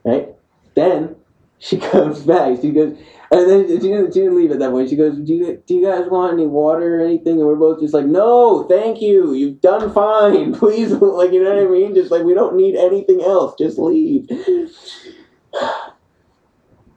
[0.04, 0.28] Right?
[0.74, 1.16] Then
[1.58, 2.60] she comes back.
[2.60, 2.96] She goes,
[3.32, 4.88] and then she didn't, she didn't leave at that point.
[4.88, 7.38] She goes, do you, do you guys want any water or anything?
[7.38, 9.34] And we're both just like, no, thank you.
[9.34, 10.52] You've done fine.
[10.58, 11.94] Please, like, you know what I mean?
[11.94, 13.54] Just like, we don't need anything else.
[13.58, 14.28] Just leave.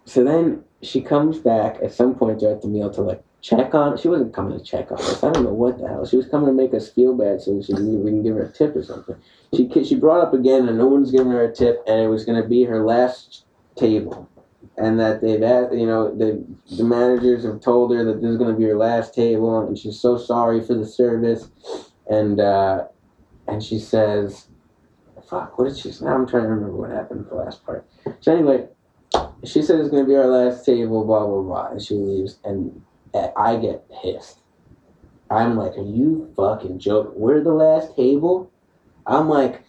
[0.05, 3.97] So then she comes back at some point throughout the meal to like check on.
[3.97, 5.23] She wasn't coming to check on us.
[5.23, 6.05] I don't know what the hell.
[6.05, 8.51] She was coming to make us feel bad so she we can give her a
[8.51, 9.15] tip or something.
[9.53, 12.25] She she brought up again and no one's giving her a tip and it was
[12.25, 14.29] going to be her last table,
[14.77, 16.43] and that they've had you know the
[16.75, 19.77] the managers have told her that this is going to be her last table and
[19.77, 21.49] she's so sorry for the service,
[22.07, 22.85] and uh,
[23.47, 24.47] and she says,
[25.29, 27.85] "Fuck, what did she say?" Now I'm trying to remember what happened the last part.
[28.21, 28.69] So anyway
[29.43, 32.81] she said it's gonna be our last table, blah blah blah, and she leaves, and
[33.15, 34.39] I get pissed.
[35.29, 37.13] I'm like, are you fucking joking?
[37.15, 38.51] We're the last table.
[39.05, 39.63] I'm like,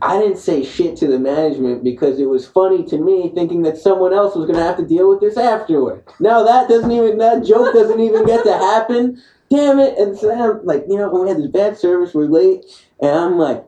[0.00, 3.78] I didn't say shit to the management because it was funny to me, thinking that
[3.78, 6.04] someone else was gonna have to deal with this afterward.
[6.20, 9.20] Now that doesn't even that joke doesn't even get to happen.
[9.50, 9.98] Damn it!
[9.98, 12.64] And so I'm like, you know, when we had this bad service, we're late,
[13.00, 13.64] and I'm like,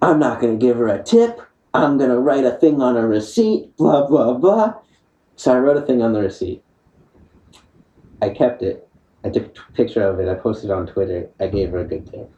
[0.00, 1.40] I'm not gonna give her a tip.
[1.74, 4.74] I'm gonna write a thing on a receipt, blah blah blah.
[5.36, 6.62] So I wrote a thing on the receipt.
[8.22, 8.88] I kept it.
[9.24, 10.28] I took a picture of it.
[10.28, 11.28] I posted it on Twitter.
[11.40, 12.30] I gave her a good tip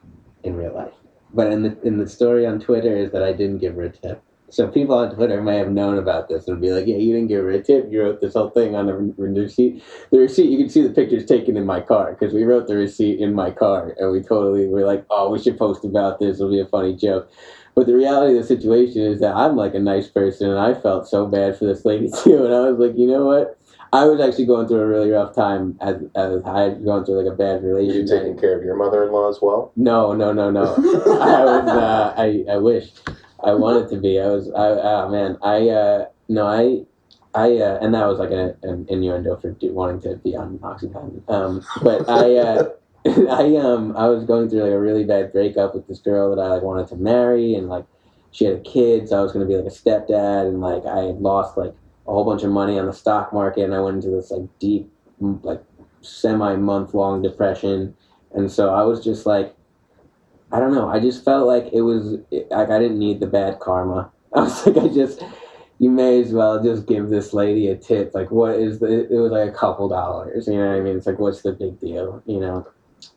[0.43, 0.95] in real life.
[1.33, 3.91] But in the in the story on Twitter is that I didn't give her a
[3.91, 4.23] tip.
[4.51, 7.29] So people on Twitter may have known about this and be like, "Yeah, you didn't
[7.29, 7.91] give her a tip.
[7.91, 9.83] You wrote this whole thing on the re- receipt.
[10.11, 12.77] The receipt, you can see the pictures taken in my car because we wrote the
[12.77, 16.39] receipt in my car, and we totally were like, "Oh, we should post about this.
[16.39, 17.29] It'll be a funny joke."
[17.75, 20.75] But the reality of the situation is that I'm like a nice person, and I
[20.75, 22.45] felt so bad for this lady too.
[22.45, 23.59] And I was like, you know what?
[23.95, 27.23] I was actually going through a really rough time as, as I had gone through
[27.23, 28.23] like a bad Were you relationship.
[28.23, 29.71] taking care of your mother-in-law as well?
[29.77, 30.65] No, no, no, no.
[30.75, 31.69] I was.
[31.69, 32.45] Uh, I.
[32.51, 32.91] I wish.
[33.45, 34.19] I wanted to be.
[34.19, 34.51] I was.
[34.51, 34.67] I.
[34.67, 35.39] Oh man.
[35.43, 35.69] I.
[35.69, 36.45] Uh, no.
[36.45, 36.85] I.
[37.41, 37.57] I.
[37.59, 41.31] Uh, and that was like a, an innuendo for do, wanting to be on OxyContin.
[41.31, 41.65] Um.
[41.81, 42.35] But I.
[42.37, 42.71] Uh,
[43.07, 43.97] I um.
[43.97, 46.63] I was going through like a really bad breakup with this girl that I like
[46.63, 47.85] wanted to marry, and like
[48.33, 51.05] she had a kid, so I was gonna be like a stepdad, and like I
[51.05, 51.75] had lost like
[52.07, 54.49] a whole bunch of money on the stock market, and I went into this like
[54.59, 54.91] deep,
[55.21, 55.63] like
[56.03, 57.95] semi month long depression,
[58.33, 59.55] and so I was just like.
[60.53, 60.89] I don't know.
[60.89, 62.19] I just felt like it was
[62.51, 64.13] like I didn't need the bad karma.
[64.35, 65.25] I was like, I just,
[65.79, 68.15] you may as well just give this lady a tip.
[68.15, 69.13] Like, what is the?
[69.13, 70.47] It was like a couple dollars.
[70.47, 70.97] You know what I mean?
[70.97, 72.23] It's like, what's the big deal?
[72.27, 72.67] You know.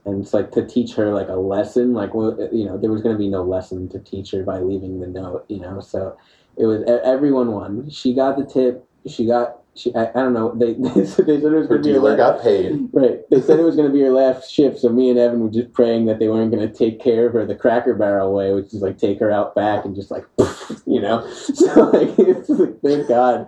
[0.05, 1.93] And it's like to teach her like a lesson.
[1.93, 4.99] Like, well, you know, there was gonna be no lesson to teach her by leaving
[4.99, 5.45] the note.
[5.47, 6.17] You know, so
[6.57, 7.89] it was everyone won.
[7.89, 8.87] She got the tip.
[9.05, 9.57] She got.
[9.75, 9.93] She.
[9.93, 10.53] I, I don't know.
[10.55, 12.89] They they said, they said it was gonna be a dealer got paid.
[12.91, 13.19] Right.
[13.29, 15.49] They said it was going to be her last shift, so me and Evan were
[15.49, 18.53] just praying that they weren't going to take care of her the Cracker Barrel way,
[18.53, 20.25] which is like take her out back and just like,
[20.85, 21.27] you know.
[21.57, 23.47] So like, it's like thank God,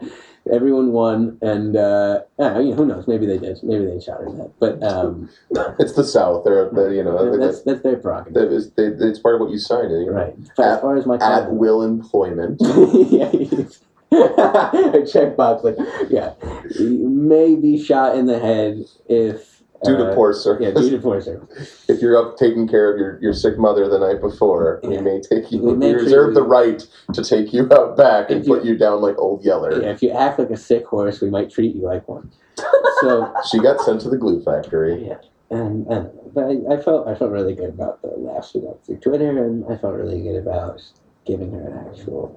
[0.51, 3.07] everyone won, and uh, I know, who knows?
[3.07, 3.61] Maybe they did.
[3.63, 4.53] Maybe they shot her dead.
[4.59, 5.29] But um,
[5.79, 6.43] It's the South.
[6.43, 8.51] They're, they're you know, that's that's their prerogative.
[8.51, 9.91] is, they, it's part of what you signed.
[9.91, 10.35] You know, Right.
[10.57, 12.59] As far as my At will employment.
[13.09, 13.31] yeah.
[14.11, 15.75] checkbox like
[16.09, 16.33] yeah,
[16.79, 20.65] you may be shot in the head if Due to uh, poor service.
[20.75, 21.85] Yeah, due to poor service.
[21.87, 25.01] if you're up taking care of your, your sick mother the night before, we Yeah.
[25.01, 25.61] may take you.
[25.61, 28.47] We may We treat reserve the you- right to take you out back and If
[28.47, 29.81] you- put you down like old Yeller.
[29.81, 32.29] Yeah, if you act like a sick horse, we might treat you like one.
[33.01, 35.07] So She got sent to the glue factory.
[35.07, 35.15] yeah,
[35.49, 38.83] and, and but I, I felt I felt really good about the laughs we got
[38.85, 40.81] through Twitter, and I felt really good about
[41.25, 42.35] giving her an actual.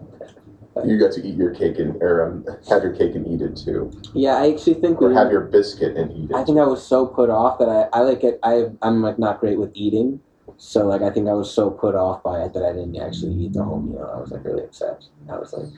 [0.85, 3.57] You got to eat your cake and or um, have your cake and eat it
[3.57, 5.13] too, Yeah, I actually think we.
[5.15, 6.37] have your biscuit and eat it.
[6.37, 8.39] I think I was so put off that I, I like it.
[8.43, 10.21] I I'm like not great with eating,
[10.57, 13.35] so like I think I was so put off by it that I didn't actually
[13.35, 14.11] eat the whole meal.
[14.15, 15.05] I was like really upset.
[15.31, 15.69] I was like,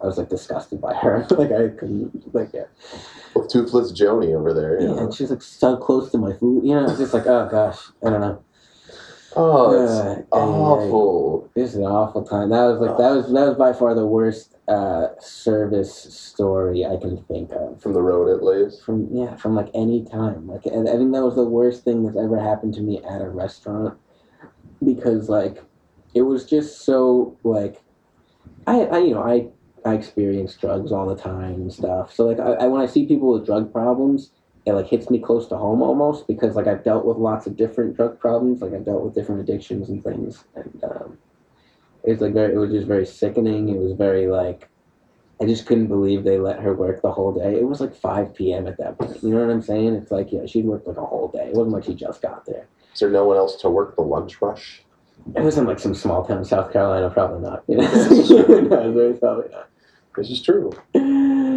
[0.00, 1.26] I was like disgusted by her.
[1.30, 2.64] like I couldn't like yeah.
[3.34, 4.80] With toothless Joni over there.
[4.80, 4.98] You Yeah, know.
[5.04, 6.64] and she's like so close to my food.
[6.64, 8.44] You know, it's just like oh gosh, I don't know.
[9.40, 11.48] Oh, it's Uh, awful.
[11.54, 12.50] This is an awful time.
[12.50, 16.96] That was like that was that was by far the worst uh, service story I
[16.96, 17.80] can think of.
[17.80, 18.82] From the road, at least.
[18.82, 20.48] From yeah, from like any time.
[20.48, 23.22] Like I I think that was the worst thing that's ever happened to me at
[23.22, 23.96] a restaurant
[24.84, 25.62] because like
[26.14, 27.80] it was just so like
[28.66, 29.48] I, I you know I
[29.84, 32.12] I experience drugs all the time and stuff.
[32.12, 34.32] So like I, I when I see people with drug problems,
[34.68, 37.56] it like hits me close to home almost because like I've dealt with lots of
[37.56, 38.60] different drug problems.
[38.60, 41.18] Like I've dealt with different addictions and things, and um,
[42.04, 43.68] it's like very it was just very sickening.
[43.68, 44.68] It was very like
[45.40, 47.58] I just couldn't believe they let her work the whole day.
[47.58, 48.66] It was like five p.m.
[48.66, 49.22] at that point.
[49.22, 49.94] You know what I'm saying?
[49.94, 51.48] It's like yeah, she'd worked like a whole day.
[51.48, 52.68] It wasn't like she just got there.
[52.92, 54.82] Is there no one else to work the lunch rush?
[55.34, 57.10] It was in like some small town, South Carolina.
[57.10, 57.64] Probably not.
[57.68, 58.60] You know?
[58.60, 59.68] no, it was probably not.
[60.16, 60.72] This is true.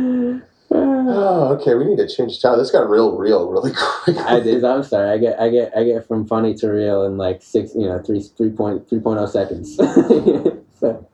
[1.07, 1.75] Oh, okay.
[1.75, 2.57] We need to change town.
[2.57, 3.71] This got real, real, really
[4.03, 4.17] quick.
[4.17, 4.63] I did.
[4.63, 5.09] I'm sorry.
[5.09, 8.01] I get, I get, I get from funny to real in like six, you know,
[8.01, 9.75] three, three point, three point oh seconds.
[10.79, 11.07] so,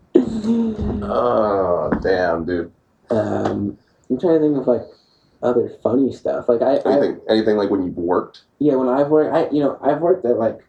[1.10, 2.72] Oh, damn, dude.
[3.10, 3.78] um,
[4.10, 4.82] I'm trying to think of like
[5.44, 6.50] other funny stuff.
[6.50, 8.44] Like I, I Anything, anything like when you've worked?
[8.60, 10.60] yeah, when I've worked, I, you know, I've worked at like,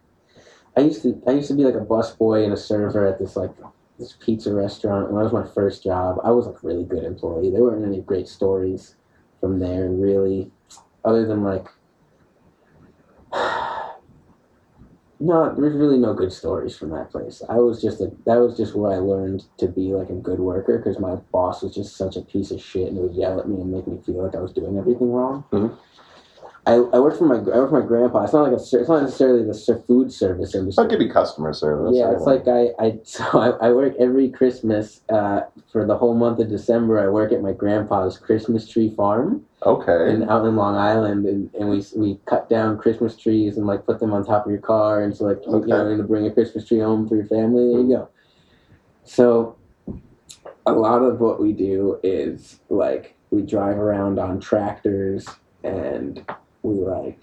[0.77, 3.35] I used to, I used to be like a busboy and a server at this
[3.35, 3.51] like
[3.97, 5.11] this pizza restaurant.
[5.11, 7.49] When that was my first job, I was like a really good employee.
[7.51, 8.95] There weren't any great stories
[9.39, 10.51] from there, and really,
[11.05, 11.67] other than like.
[15.21, 17.41] No, there's really no good stories from that place.
[17.49, 20.39] I was just a that was just where I learned to be like a good
[20.39, 23.49] worker because my boss was just such a piece of shit and would yell at
[23.49, 25.43] me and make me feel like I was doing everything wrong.
[25.51, 25.77] Mhm.
[26.69, 28.23] I, I worked for my I worked for my grandpa.
[28.25, 30.83] It's not like a it's not necessarily the food service industry.
[30.83, 31.95] I'll give you customer service.
[31.95, 36.13] Yeah, it's like I, I so I, I work every Christmas uh, for the whole
[36.13, 36.99] month of December.
[36.99, 40.13] I work at my grandpa's Christmas tree farm okay.
[40.13, 43.87] in out in Long Island, and, and we we cut down Christmas trees and like
[43.87, 46.27] put them on top of your car, and so like you- you know, to bring
[46.27, 47.73] a Christmas tree home for your family.
[47.73, 48.09] There you go.
[49.05, 49.57] So,
[50.67, 55.27] a lot of what we do is like we drive around on tractors
[55.63, 56.23] and
[56.63, 57.19] we like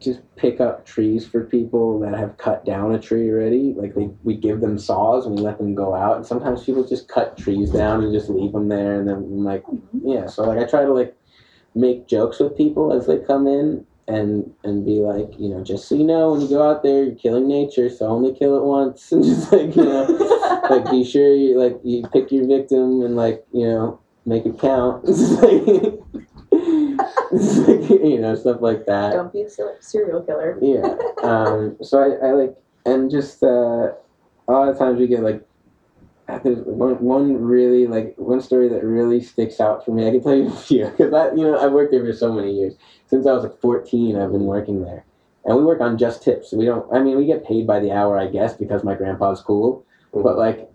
[0.00, 3.74] just pick up trees for people that have cut down a tree already.
[3.76, 6.16] Like they, we give them saws and we let them go out.
[6.16, 8.98] And sometimes people just cut trees down and just leave them there.
[8.98, 10.08] And then I'm like, mm-hmm.
[10.08, 10.26] yeah.
[10.26, 11.16] So like I try to like
[11.74, 15.88] make jokes with people as they come in and and be like, you know, just
[15.88, 18.64] so you know, when you go out there, you're killing nature, so only kill it
[18.64, 19.12] once.
[19.12, 20.04] And just like you know,
[20.70, 24.58] like be sure you like you pick your victim and like you know make it
[24.58, 25.04] count.
[25.08, 26.87] It's like, it's like,
[27.32, 29.12] you know stuff like that.
[29.12, 30.58] Don't be a serial killer.
[30.60, 30.96] Yeah.
[31.22, 32.56] Um, so I, I like,
[32.86, 33.92] and just uh,
[34.48, 35.46] a lot of times we get like,
[36.42, 40.06] there's one, one really like one story that really sticks out for me.
[40.06, 42.32] I can tell you a few because I, you know, I've worked there for so
[42.32, 42.74] many years.
[43.06, 45.04] Since I was like 14, I've been working there,
[45.44, 46.52] and we work on just tips.
[46.52, 46.86] We don't.
[46.92, 49.84] I mean, we get paid by the hour, I guess, because my grandpa's cool.
[50.12, 50.70] But like,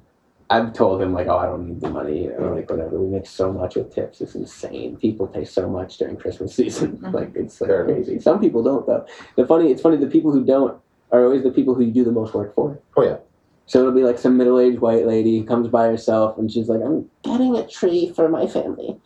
[0.50, 3.00] I've told him like, oh, I don't need the money, you know, like whatever.
[3.00, 4.22] We make so much with tips.
[4.22, 4.98] It's insane.
[4.98, 6.98] People pay so much during Christmas season.
[6.98, 7.14] Mhm.
[7.14, 7.96] like it's like Fair enough.
[8.06, 8.20] crazy.
[8.20, 9.06] Some people don't though.
[9.36, 9.98] The funny, it's funny.
[9.98, 10.78] The people who don't
[11.12, 12.80] are always the people who you do the most work for.
[12.98, 13.18] Oh, yeah.
[13.66, 17.10] So it'll be like some middle-aged white lady comes by herself and she's like, "I'm
[17.24, 19.00] getting a tree for my family."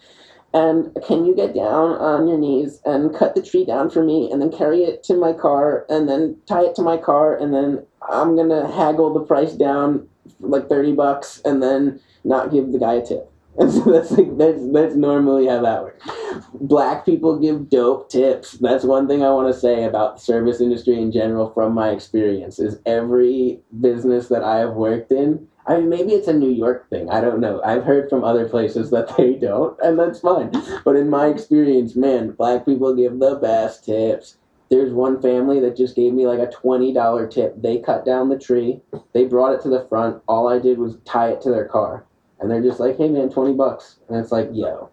[0.54, 4.32] And can you get down on your knees and cut the tree down for me
[4.32, 7.54] and then carry it to my car and then tie it to my car and
[7.54, 10.08] then I'm gonna haggle the price down
[10.40, 13.32] like 30 bucks and then not give the guy a tip.
[13.58, 16.08] And so that's like that's that's normally how that works.
[16.54, 18.52] Black people give dope tips.
[18.54, 21.90] That's one thing I want to say about the service industry in general from my
[21.90, 25.48] experience is every business that I have worked in.
[25.66, 27.10] I mean, maybe it's a New York thing.
[27.10, 27.62] I don't know.
[27.64, 30.52] I've heard from other places that they don't, and that's fine.
[30.86, 34.38] But in my experience, man, black people give the best tips.
[34.70, 37.62] There's one family that just gave me like a twenty dollar tip.
[37.62, 38.82] They cut down the tree.
[39.14, 40.22] They brought it to the front.
[40.28, 42.06] All I did was tie it to their car,
[42.40, 44.90] and they're just like, "Hey, man, twenty bucks." And it's like, "Yo,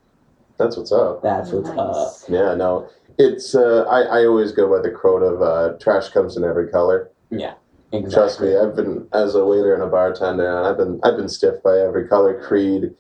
[0.59, 1.23] That's what's up.
[1.23, 2.89] that's what's up." Yeah, no.
[3.17, 6.69] It's, uh, I, I always go by the quote of uh, trash comes in every
[6.69, 7.11] color.
[7.93, 8.13] Exactly.
[8.13, 11.29] Trust me, I've been as a waiter and a bartender, and I've been I've been
[11.29, 12.93] stiff by every color, creed,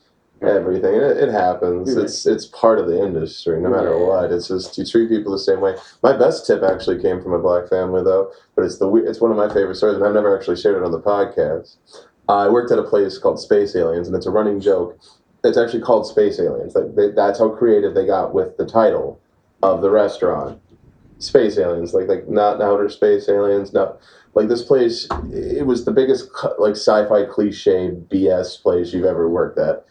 [0.46, 0.94] everything.
[0.94, 1.94] It, it happens.
[1.96, 4.07] It's it's part of the industry, no matter Yeah.
[4.07, 4.33] what.
[4.33, 5.76] It's just you treat people the same way.
[6.02, 9.30] My best tip actually came from a black family though, but it's the it's one
[9.30, 11.76] of my favorite stories, and I've never actually shared it on the podcast.
[12.28, 14.98] I worked at a place called Space Aliens, and it's a running joke.
[15.44, 16.75] It's actually called Space Aliens.
[16.75, 19.21] Like they, that's how creative they got with the title
[19.62, 20.60] of the restaurant.
[21.19, 23.96] Space aliens, like like not outer space aliens, no
[24.35, 25.06] like this place.
[25.33, 29.85] It was the biggest like sci-fi cliche BS place you've ever worked at.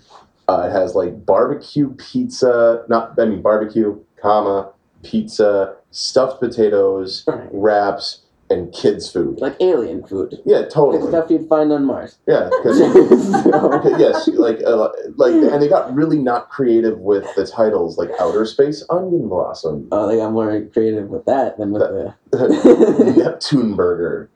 [0.50, 4.70] Uh, it has like barbecue pizza, not I mean barbecue, comma
[5.04, 7.48] pizza, stuffed potatoes, Right.
[7.52, 8.20] wraps,
[8.50, 9.40] and kids food.
[9.42, 10.40] like alien food.
[10.46, 11.08] Yeah, totally.
[11.10, 12.18] stuff you'd find on Mars.
[12.28, 12.78] Yeah, 'cause-
[13.44, 18.12] So- yes, like uh, like, and they got really not creative with the titles, like
[18.20, 22.14] Outer Space Onion Blossom, Oh, they got more creative with that than with the
[23.18, 24.30] Neptune Burger,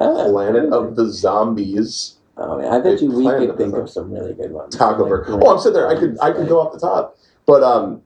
[0.00, 4.12] Ah, Planet of the Zombies, Oh man, I bet you we could think of some
[4.12, 4.76] really good ones.
[4.76, 5.40] Taco Like, Burger.
[5.42, 5.88] Oh, I'm sitting there.
[5.88, 7.16] I could I could go off the top,
[7.46, 8.02] but um,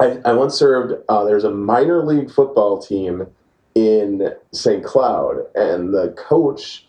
[0.00, 0.94] I I once served.
[1.08, 3.26] Uh, there's a minor league football team
[3.74, 4.82] in St.
[4.82, 6.86] Cloud, and the coach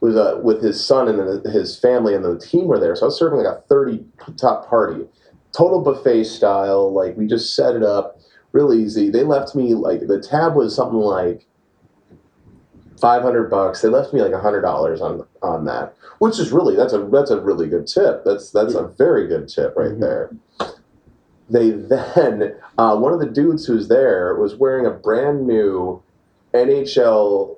[0.00, 2.94] was uh, with his son and his family, and the team were there.
[2.94, 4.04] So I was serving like a 30
[4.36, 5.06] top party,
[5.56, 6.92] total buffet style.
[6.92, 8.20] Like we just set it up
[8.52, 9.10] real easy.
[9.10, 11.46] They left me like the tab was something like.
[13.00, 13.80] 500 bucks.
[13.82, 17.40] They left me like $100 on on that which is really that's a that's a
[17.40, 18.24] really good tip.
[18.24, 20.00] That's that's a very good tip right Mhm.
[20.00, 20.30] there.
[21.48, 26.02] They then uh, one of the dudes who's there was wearing a brand new
[26.52, 27.56] nhl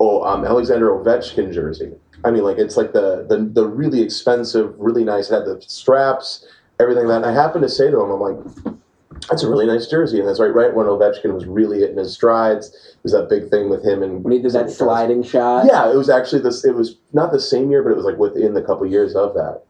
[0.00, 1.92] oh, um, alexander ovechkin jersey.
[2.24, 5.60] I mean like it's like the the, the really expensive really nice it had the
[5.60, 6.46] straps
[6.80, 7.16] everything that.
[7.16, 8.74] And i happened to say to him i'm like
[9.28, 12.12] that's a really nice jersey and that's right right when ovechkin was really hitting his
[12.12, 15.66] strides it was that big thing with him and When he did that sliding shot.
[15.66, 16.64] yeah, it was actually this.
[16.64, 19.34] It was not the same year, but it was like within the couple years of
[19.34, 19.62] that.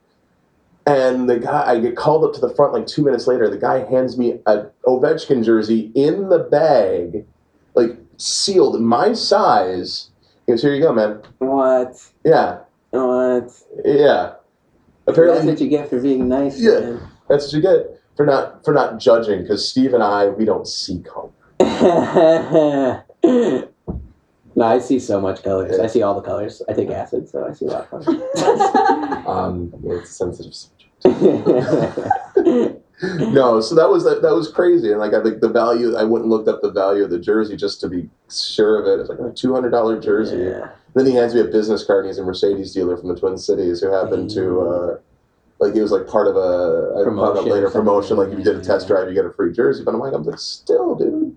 [0.87, 3.49] And the guy, I get called up to the front like two minutes later.
[3.49, 7.25] The guy hands me a Ovechkin jersey in the bag,
[7.75, 10.11] like sealed, my size.
[10.47, 11.97] He goes, "Here you go, man." What?
[12.25, 12.59] Yeah,
[12.91, 13.53] What?
[13.85, 14.33] yeah.
[15.07, 16.59] That's Apparently, what you get for being nice.
[16.61, 16.81] Yeah.
[16.81, 17.01] man.
[17.29, 19.43] that's what you get for not for not judging.
[19.43, 21.31] Because Steve and I, we don't see color.
[24.55, 25.79] no, I see so much colors.
[25.79, 26.63] I see all the colors.
[26.69, 28.23] I take acid, so I see a lot of colors.
[29.23, 30.91] Um, it's a sensitive subject.
[33.33, 35.95] no, so that was that, that was crazy, and like I think the value.
[35.95, 38.87] I went and looked up the value of the jersey just to be sure of
[38.87, 39.01] it.
[39.01, 40.39] It's like a two hundred dollar jersey.
[40.39, 40.71] Yeah.
[40.95, 43.39] Then he hands me a business card, and he's a Mercedes dealer from the Twin
[43.39, 44.99] Cities who happened to, uh,
[45.63, 48.17] like, he was like part of a, a part of Promotion later promotion.
[48.17, 49.85] Like, if you did a test drive, you get a free jersey.
[49.85, 51.37] But I'm like, I'm like, still, dude,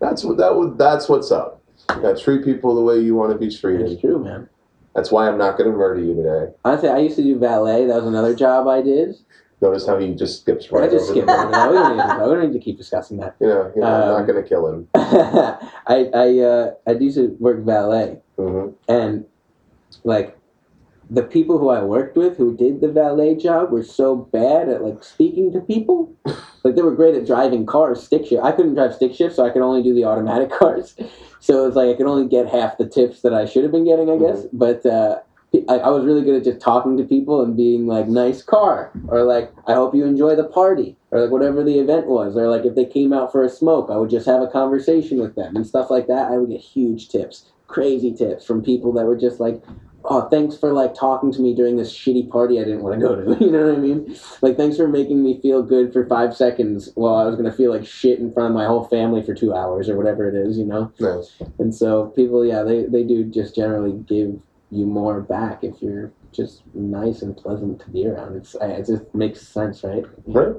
[0.00, 1.62] that's what that would that's what's up.
[1.90, 3.90] You gotta treat people the way you want to be treated.
[3.90, 4.48] It's true, man.
[4.94, 6.52] That's why I'm not going to murder you today.
[6.64, 7.86] Honestly, I used to do valet.
[7.86, 9.14] That was another job I did.
[9.60, 11.70] Notice how he just skips right I just skipped over that.
[11.70, 13.36] We don't, need to, we don't need to keep discussing that.
[13.40, 14.88] You know, you know I'm Um, not going to kill him.
[14.94, 19.26] I I uh, I used to work valet, hmm and
[20.02, 20.36] like
[21.10, 24.82] the people who I worked with who did the valet job were so bad at
[24.82, 26.14] like speaking to people.
[26.62, 28.44] Like they were great at driving cars, stick shift.
[28.44, 30.94] I couldn't drive stick shift, so I could only do the automatic cars.
[31.40, 33.86] So it's like I could only get half the tips that I should have been
[33.86, 34.44] getting, I guess.
[34.52, 35.20] But uh,
[35.70, 38.92] I, I was really good at just talking to people and being like, "Nice car,"
[39.08, 42.48] or like, "I hope you enjoy the party," or like whatever the event was, or
[42.50, 45.36] like if they came out for a smoke, I would just have a conversation with
[45.36, 46.30] them and stuff like that.
[46.30, 49.62] I would get huge tips, crazy tips from people that were just like,
[50.04, 53.06] "Oh, thanks for like talking to me during this shitty party I didn't want to
[53.06, 54.16] go to." You know what I mean?
[54.42, 57.70] Like, thanks for making me feel good for five seconds while I was gonna feel
[57.70, 60.58] like shit in front of my whole family for two hours or whatever it is,
[60.58, 60.92] you know.
[61.00, 61.24] No.
[61.58, 64.40] And so people, yeah, they, they do just generally give
[64.70, 68.36] you more back if you're just nice and pleasant to be around.
[68.36, 70.04] It's it just makes sense, right?
[70.26, 70.54] Right?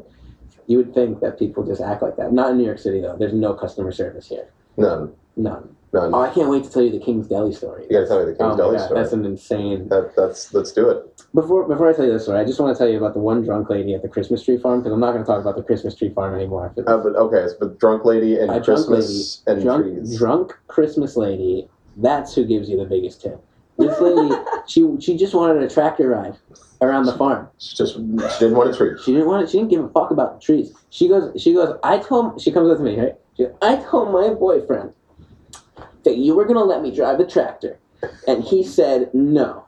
[0.68, 2.34] You would think that people just act like that.
[2.34, 3.16] Not in New York City though.
[3.18, 4.52] There's no customer service here.
[4.78, 5.14] None.
[5.36, 5.76] None.
[5.94, 6.14] None.
[6.14, 7.84] Oh, I can't wait to tell you the King's Deli story.
[7.90, 9.02] You got to tell me the King's oh Deli God, story.
[9.02, 9.90] that's an insane.
[9.90, 11.24] That, that's let's do it.
[11.34, 13.20] Before before I tell you this story, I just want to tell you about the
[13.20, 15.58] one drunk lady at the Christmas tree farm because I'm not going to talk about
[15.58, 16.68] the Christmas tree farm anymore.
[16.68, 16.90] After this.
[16.90, 20.18] Uh, but okay, so but drunk lady and A Christmas and drunk, trees.
[20.18, 21.68] drunk Christmas lady.
[21.98, 23.44] That's who gives you the biggest tip.
[23.78, 24.34] This lady,
[24.68, 26.36] she she just wanted a tractor ride
[26.82, 27.50] around the farm.
[27.58, 28.00] She just she
[28.40, 28.98] didn't want a treat.
[29.02, 29.50] She didn't want it.
[29.50, 30.74] She didn't give a fuck about the trees.
[30.90, 31.42] She goes.
[31.42, 31.78] She goes.
[31.84, 32.40] I told.
[32.40, 32.98] She comes up to me.
[32.98, 33.16] Right.
[33.36, 34.94] She goes, I told my boyfriend
[36.04, 37.80] that you were gonna let me drive the tractor,
[38.28, 39.66] and he said no.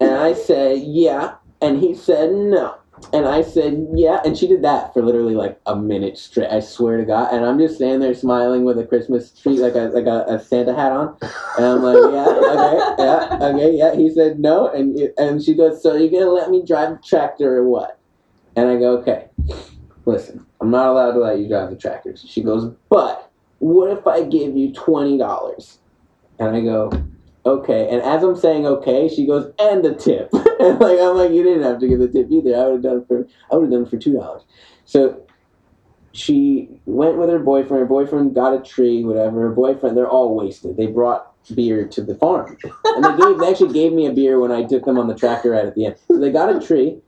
[0.00, 2.76] And I said yeah, and he said no.
[3.12, 6.50] And I said yeah, and she did that for literally like a minute straight.
[6.50, 7.32] I swear to God.
[7.32, 10.40] And I'm just standing there smiling with a Christmas tree, like a like a, a
[10.40, 11.16] Santa hat on,
[11.56, 13.94] and I'm like, yeah, okay, yeah, okay, yeah.
[13.94, 17.58] He said no, and and she goes, so you're gonna let me drive the tractor
[17.58, 18.00] or what?
[18.56, 19.28] And I go, okay,
[20.04, 22.24] listen, I'm not allowed to let you drive the tractors.
[22.26, 23.27] She goes, but
[23.58, 25.78] what if I give you twenty dollars?
[26.38, 26.90] And I go,
[27.44, 27.88] okay.
[27.90, 30.30] And as I'm saying okay, she goes, and a tip.
[30.32, 32.56] and like I'm like, you didn't have to give the tip either.
[32.56, 34.42] I would have done it for I would have done for two dollars.
[34.84, 35.24] So
[36.12, 37.80] she went with her boyfriend.
[37.80, 39.40] Her boyfriend got a tree, whatever.
[39.40, 40.76] Her boyfriend, they're all wasted.
[40.76, 44.38] They brought beer to the farm, and they gave they actually gave me a beer
[44.38, 45.96] when I took them on the tractor ride at the end.
[46.08, 47.00] So they got a tree.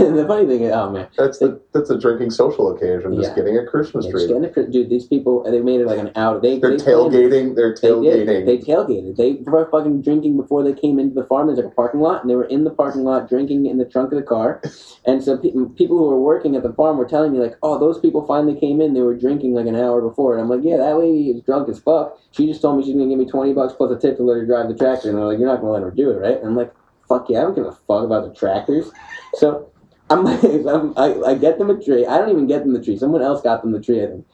[0.00, 3.14] And the funny thing is, oh man, That's the that's a drinking social occasion.
[3.16, 3.34] Just Yeah.
[3.36, 4.26] getting a Christmas yeah, tree.
[4.26, 6.42] getting a, dude, these people, they made it like an out.
[6.42, 7.54] They They're they planned- tailgating.
[7.56, 8.26] They're They tailgating.
[8.26, 8.46] did.
[8.46, 9.16] They tailgated.
[9.16, 11.46] They were fucking drinking before they came into the farm.
[11.46, 13.84] There's like a parking lot, and they were in the parking lot drinking in the
[13.84, 14.60] trunk of the car.
[15.06, 17.78] And so pe- people who were working at the farm were telling me like, "Oh,
[17.78, 18.94] those people finally came in.
[18.94, 21.68] They were drinking like an hour before." And I'm like, "Yeah, that lady is drunk
[21.68, 22.18] as fuck.
[22.30, 24.38] She just told me she's gonna give me twenty bucks plus a tip to let
[24.38, 26.38] her drive the tractor." And they're like, "You're not gonna let her do it, right?"
[26.38, 26.72] And I'm like,
[27.06, 28.90] "Fuck yeah, I don't give a fuck about the tractors."
[29.34, 29.66] So.
[30.10, 32.06] I'm like, I'm, I, I get them a tree.
[32.06, 32.96] I don't even get them the tree.
[32.96, 34.26] Someone else got them the tree, I think.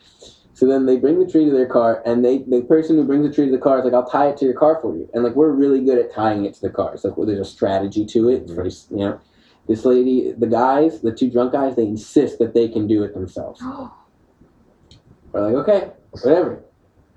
[0.61, 3.27] So then they bring the tree to their car, and they the person who brings
[3.27, 5.09] the tree to the car is like, "I'll tie it to your car for you."
[5.15, 6.93] And like we're really good at tying it to the car.
[6.93, 8.43] It's like well, there's a strategy to it.
[8.43, 8.55] It's mm-hmm.
[8.57, 9.21] very, you know,
[9.69, 13.15] this lady, the guys, the two drunk guys, they insist that they can do it
[13.15, 13.63] themselves.
[15.33, 16.65] We're like, okay, whatever.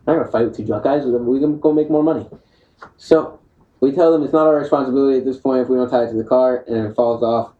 [0.05, 1.03] I'm not gonna fight with two drunk guys.
[1.05, 2.29] We can go make more money.
[2.95, 3.41] So
[3.81, 6.11] we tell them it's not our responsibility at this point if we don't tie it
[6.11, 7.53] to the car and it falls off.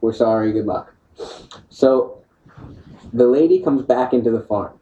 [0.00, 0.52] We're sorry.
[0.52, 0.94] Good luck.
[1.68, 2.24] So
[3.12, 4.78] the lady comes back into the farm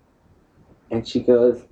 [0.91, 1.63] and she goes,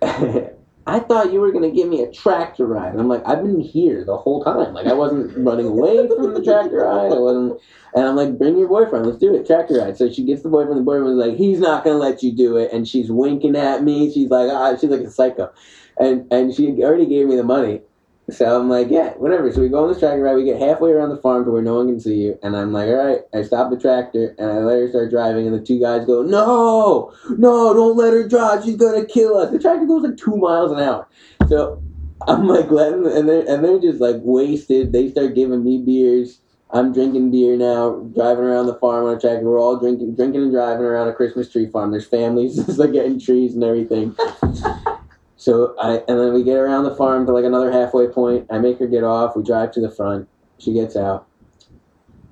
[0.88, 2.92] I thought you were gonna give me a tractor ride.
[2.92, 4.72] And I'm like, I've been here the whole time.
[4.72, 7.12] Like I wasn't running away from the tractor ride.
[7.12, 7.60] I wasn't
[7.94, 9.96] and I'm like, bring your boyfriend, let's do it, tractor ride.
[9.96, 12.56] So she gets the boyfriend, the boyfriend was like, he's not gonna let you do
[12.56, 14.12] it, and she's winking at me.
[14.12, 15.52] She's like, ah, she's like a psycho.
[15.98, 17.82] And and she already gave me the money.
[18.30, 19.50] So I'm like, yeah, whatever.
[19.50, 20.34] So we go on this tractor ride.
[20.34, 22.38] We get halfway around the farm to where no one can see you.
[22.42, 23.20] And I'm like, all right.
[23.34, 25.46] I stop the tractor and I let her start driving.
[25.46, 28.64] And the two guys go, no, no, don't let her drive.
[28.64, 29.50] She's gonna kill us.
[29.50, 31.08] The tractor goes like two miles an hour.
[31.48, 31.82] So
[32.26, 34.92] I'm like letting, and they're and they're just like wasted.
[34.92, 36.40] They start giving me beers.
[36.70, 39.46] I'm drinking beer now, driving around the farm on a tractor.
[39.46, 41.92] We're all drinking, drinking and driving around a Christmas tree farm.
[41.92, 44.14] There's families just like getting trees and everything.
[45.38, 48.46] So I and then we get around the farm to like another halfway point.
[48.50, 49.36] I make her get off.
[49.36, 50.28] We drive to the front.
[50.58, 51.28] She gets out.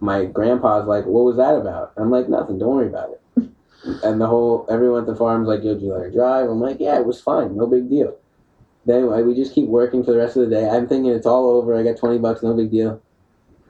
[0.01, 2.59] My grandpa's like, "What was that about?" I'm like, "Nothing.
[2.59, 3.23] Don't worry about it."
[4.03, 6.61] And the whole everyone at the farm's like, "Yo, did you let her drive?" I'm
[6.61, 7.57] like, "Yeah, it was fine.
[7.57, 8.19] No big deal."
[8.85, 10.69] Then anyway, we just keep working for the rest of the day.
[10.69, 11.77] I'm thinking it's all over.
[11.77, 12.43] I got twenty bucks.
[12.43, 13.01] No big deal.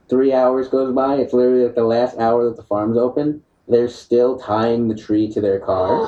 [0.09, 1.17] Three hours goes by.
[1.17, 3.43] It's literally like the last hour that the farm's open.
[3.69, 6.07] They're still tying the tree to their car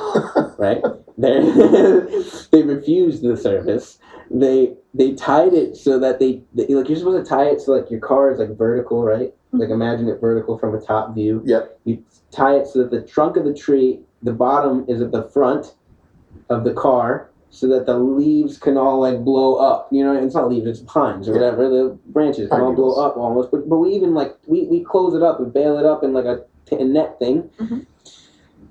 [0.59, 0.81] right?
[1.17, 1.39] They
[2.51, 3.97] they refused the service.
[4.29, 7.73] They they tied it so that they, they like you're supposed to tie it so
[7.73, 9.33] like your car is like vertical, right?
[9.51, 9.73] Like mm-hmm.
[9.73, 11.41] imagine it vertical from a top view.
[11.45, 11.79] Yep.
[11.85, 15.27] You tie it so that the trunk of the tree, the bottom is at the
[15.29, 15.73] front
[16.49, 19.87] of the car, so that the leaves can all like blow up.
[19.91, 21.67] You know, it's not leaves, it's pines or whatever.
[21.67, 23.49] The branches can all blow up almost.
[23.49, 26.13] But but we even like we we close it up, we bail it up in
[26.13, 27.49] like a, t- a net thing.
[27.59, 27.85] Mhm.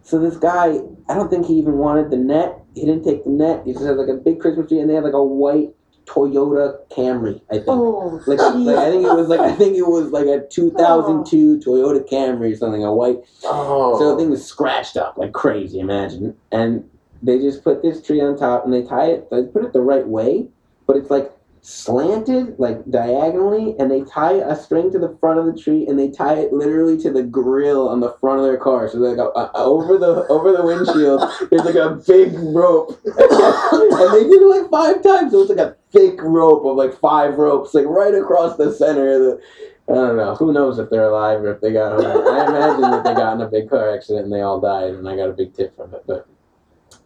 [0.03, 2.59] So this guy, I don't think he even wanted the net.
[2.75, 3.63] He didn't take the net.
[3.67, 5.75] He just had like a big Christmas tree, and they had like a white
[6.07, 7.41] Toyota Camry.
[7.51, 7.69] I think.
[7.69, 11.59] Oh, Like, like I think it was like I think it was like a 2002
[11.61, 13.19] Toyota Camry or something, a white.
[13.45, 13.99] Oh.
[13.99, 15.79] So the thing was scratched up like crazy.
[15.79, 16.89] Imagine, and
[17.23, 19.29] they just put this tree on top, and they tie it.
[19.31, 20.49] They put it the right way,
[20.87, 21.31] but it's like
[21.63, 25.99] slanted, like diagonally, and they tie a string to the front of the tree, and
[25.99, 28.89] they tie it literally to the grill on the front of their car.
[28.89, 34.15] So like a, a, over the over the windshield, there's like a big rope, and
[34.15, 35.33] they did it like five times.
[35.33, 39.13] So it's like a thick rope of like five ropes, like right across the center
[39.13, 39.43] of the.
[39.91, 40.35] I don't know.
[40.35, 42.29] Who knows if they're alive or if they got home.
[42.29, 45.09] I imagine that they got in a big car accident and they all died, and
[45.09, 46.03] I got a big tip from it.
[46.07, 46.29] But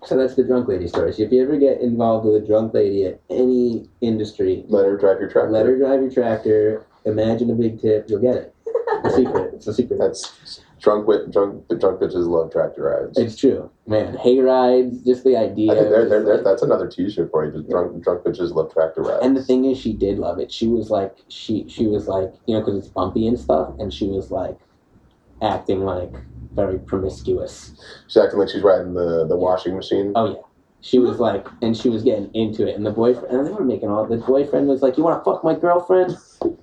[0.05, 1.13] so that's the drunk lady story.
[1.13, 4.97] So if you ever get involved with a drunk lady at any industry, let her
[4.97, 5.51] drive your tractor.
[5.51, 6.87] let her drive your tractor.
[7.05, 8.07] Imagine a big tip.
[8.09, 8.55] You'll get it.
[9.05, 9.55] A secret.
[9.55, 9.99] It's a secret.
[9.99, 13.19] That's drunk with drunk The drunk bitches love tractor rides.
[13.19, 14.17] It's true, man.
[14.19, 15.73] Hay rides, just the idea.
[15.73, 17.53] I think there, of there, just like- that's another T-shirt for you.
[17.53, 19.25] Just drunk drunk bitches love tractor rides.
[19.25, 20.53] And the thing is, she did love it.
[20.53, 23.93] She was like, she she was like, you know, because it's bumpy and stuff, and
[23.93, 24.59] she was like,
[25.41, 26.13] acting like
[26.55, 27.73] very promiscuous.
[28.07, 30.13] she's acting like she's riding the, the washing machine.
[30.15, 30.43] Oh yeah,
[30.81, 33.65] she was like, and she was getting into it, and the boyfriend, and they were
[33.65, 34.07] making all.
[34.07, 36.57] The boyfriend was like, "You want to fuck my girlfriend?" And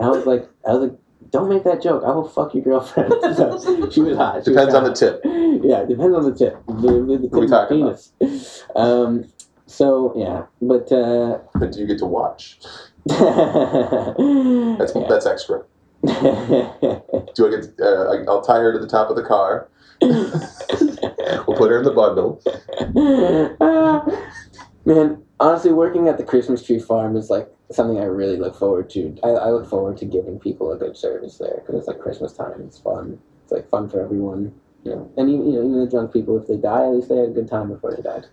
[0.00, 0.98] I was like, I was like,
[1.30, 2.02] "Don't make that joke.
[2.04, 4.44] I will fuck your girlfriend." So she was hot.
[4.44, 5.20] She was Depends on the tip.
[5.24, 6.56] Yeah, it depends on the tip.
[6.66, 7.82] The, the, the What are we tip talking
[8.18, 8.64] penis.
[8.74, 9.26] Um.
[9.66, 11.38] So yeah, but uh.
[11.54, 12.60] But do you get to watch?
[13.06, 15.06] That's yeah.
[15.08, 15.62] that's extra.
[16.06, 17.80] Do I get?
[17.80, 19.68] Uh, I'll tie her to the top of the car.
[20.02, 22.42] we'll put her in the bundle.
[24.86, 28.88] Man, honestly, working at the Christmas tree farm is like something I really look forward
[28.90, 29.16] to.
[29.24, 32.32] I, I look forward to giving people a good service there because it's like Christmas
[32.32, 32.62] time.
[32.62, 33.18] It's fun.
[33.42, 34.54] It's like fun for everyone.
[34.84, 37.08] You know, and even, you know, even the drunk people, if they die, at least
[37.08, 38.26] they had a good time before they died.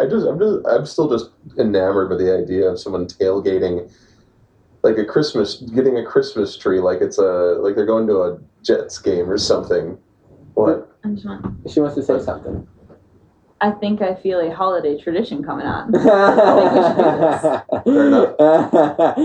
[0.00, 3.88] I just, I'm just, I'm still just enamored by the idea of someone tailgating
[4.82, 8.38] like a Christmas, getting a Christmas tree, like it's a like they're going to a
[8.62, 9.98] Jets game or something.
[10.54, 10.88] What?
[11.04, 12.66] I just want- She wants to say something.
[13.62, 15.92] I think I feel a holiday tradition coming on.
[17.84, 18.34] Fair enough.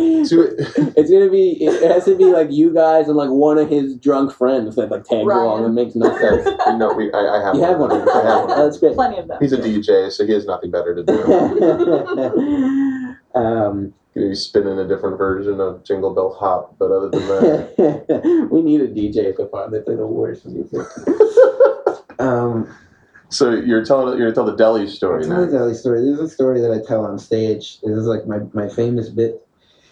[0.97, 1.51] It's gonna be.
[1.63, 4.91] It has to be like you guys and like one of his drunk friends that
[4.91, 5.41] like tags Ryan.
[5.45, 5.63] along.
[5.65, 6.45] It makes no sense.
[6.77, 7.91] no, we, I, I have You have one.
[7.93, 8.47] I have those.
[8.47, 8.59] one.
[8.59, 8.95] That's great.
[8.95, 9.37] Plenty of them.
[9.39, 11.23] He's a DJ, so he has nothing better to do.
[13.39, 18.61] um, He's spinning a different version of Jingle Bell Hop, but other than that, we
[18.61, 19.71] need a DJ at the farm.
[19.71, 20.81] They play the worst music.
[22.17, 22.73] Um,
[23.27, 25.51] so you're telling you're telling the deli story It's not a now.
[25.51, 25.99] deli story.
[25.99, 27.81] This is a story that I tell on stage.
[27.81, 29.45] This is like my, my famous bit.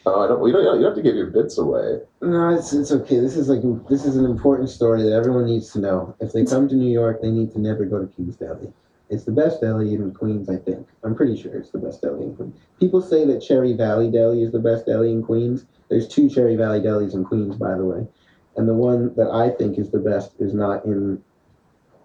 [0.06, 0.46] Oh, I don't.
[0.48, 0.64] You don't.
[0.64, 2.00] You don't have to give your bits away.
[2.22, 3.20] No, it's it's okay.
[3.20, 6.16] This is like this is an important story that everyone needs to know.
[6.22, 8.72] If they come to New York, they need to never go to King's Deli.
[9.10, 10.88] It's the best deli in Queens, I think.
[11.04, 12.56] I'm pretty sure it's the best deli in Queens.
[12.80, 15.66] People say that Cherry Valley Deli is the best deli in Queens.
[15.90, 18.08] There's two Cherry Valley delis in Queens, by the way,
[18.56, 21.22] and the one that I think is the best is not in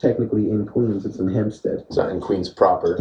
[0.00, 1.06] technically in Queens.
[1.06, 1.84] It's in Hempstead.
[1.88, 2.98] It's not in Queens proper.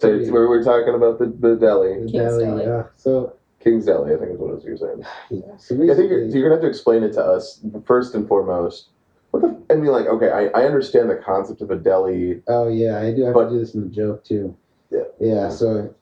[0.00, 2.64] So it's where we're talking about the, the deli, The deli, Deli.
[2.64, 2.84] yeah.
[2.96, 4.14] So King's Deli.
[4.14, 5.04] I think is what you're saying.
[5.30, 5.56] yeah.
[5.58, 8.26] So I think you're, so you're gonna have to explain it to us first and
[8.26, 8.88] foremost.
[9.30, 9.60] What the?
[9.70, 12.42] I mean, like, okay, I, I understand the concept of a deli.
[12.48, 14.56] Oh yeah, I do have But- to do this in a joke too.
[14.90, 15.02] Yeah.
[15.20, 15.48] Yeah.
[15.50, 15.94] So,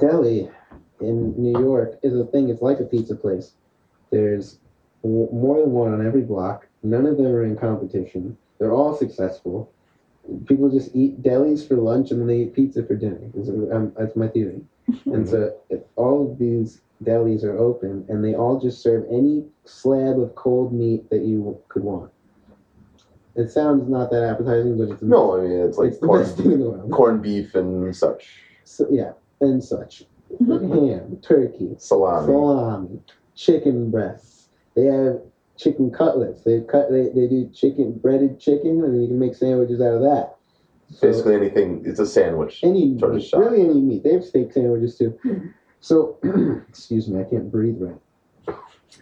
[0.00, 0.50] deli
[1.00, 2.48] in New York is a thing.
[2.48, 3.52] It's like a pizza place.
[4.10, 4.58] There's
[5.04, 6.66] more than one on every block.
[6.82, 8.36] None of them are in competition.
[8.58, 9.70] They're all successful.
[10.46, 13.20] People just eat delis for lunch and then they eat pizza for dinner.
[13.34, 14.60] Is- um, That's my theory.
[15.06, 19.44] And so, if all of these delis are open, and they all just serve any
[19.64, 22.10] slab of cold meat that you could want.
[23.36, 26.36] It sounds not that appetizing, but it's No, I mean it's like it's the best
[26.36, 26.90] thing corn, in the world.
[26.90, 28.30] corned beef and such,
[28.64, 30.04] So, yeah, and such.
[30.48, 32.26] Ham, turkey, salami.
[32.26, 33.00] salami,
[33.34, 34.48] chicken breasts.
[34.74, 35.20] They have
[35.58, 36.42] chicken cutlets.
[36.44, 36.90] They cut.
[36.90, 40.36] They, they do chicken breaded chicken, and you can make sandwiches out of that.
[40.90, 41.82] So Basically anything.
[41.84, 42.60] It's a sandwich.
[42.62, 43.40] any sort of shop.
[43.40, 44.04] really any meat.
[44.04, 45.18] They have steak sandwiches too.
[45.80, 46.18] So,
[46.68, 48.56] excuse me, I can't breathe right.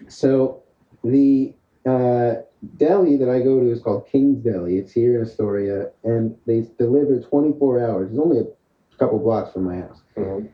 [0.09, 0.63] So,
[1.05, 1.55] the
[1.87, 2.35] uh,
[2.77, 4.79] deli that I go to is called King's Deli.
[4.79, 8.11] It's here in Astoria, and they deliver 24 hours.
[8.11, 10.03] It's only a couple blocks from my house.
[10.17, 10.49] Mhm.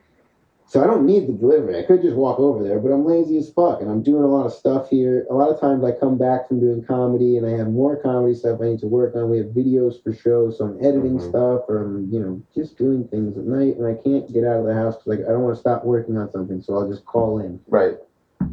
[0.73, 1.77] So I don't need the delivery.
[1.77, 4.27] I could just walk over there, but I'm lazy as fuck, and I'm doing a
[4.27, 5.27] lot of stuff here.
[5.29, 8.33] A lot of times I come back from doing comedy, and I have more comedy
[8.33, 9.29] stuff I need to work on.
[9.29, 11.29] We have videos for shows, so I'm editing Mhm.
[11.29, 14.61] stuff, or I'm you know just doing things at night, and I can't get out
[14.61, 16.89] of the house because like I don't want to stop working on something, so I'll
[16.89, 17.99] just call in, Right.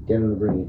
[0.07, 0.67] get in the it.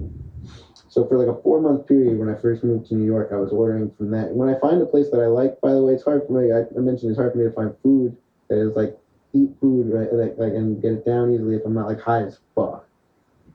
[0.87, 3.35] So for like a four month period when I first moved to New York, I
[3.35, 4.33] was ordering from that.
[4.33, 6.53] When I find a place that I like, by the way, it's hard for me.
[6.53, 8.15] I, I mentioned it's hard for me to find food
[8.47, 8.97] that is like
[9.33, 12.23] eat food right like like and get it down easily if I'm not like high
[12.23, 12.87] as fuck.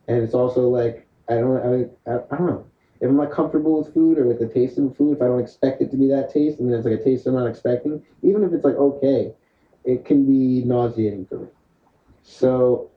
[0.08, 1.56] And it's also like I don't
[2.06, 2.66] I, I, I don't know
[3.00, 5.16] if I'm not comfortable with food or with the taste of food.
[5.16, 7.26] If I don't expect it to be that taste and then it's like a taste
[7.26, 9.32] I'm not expecting, even if it's like okay,
[9.84, 11.48] it can be nauseating for me.
[12.22, 12.90] So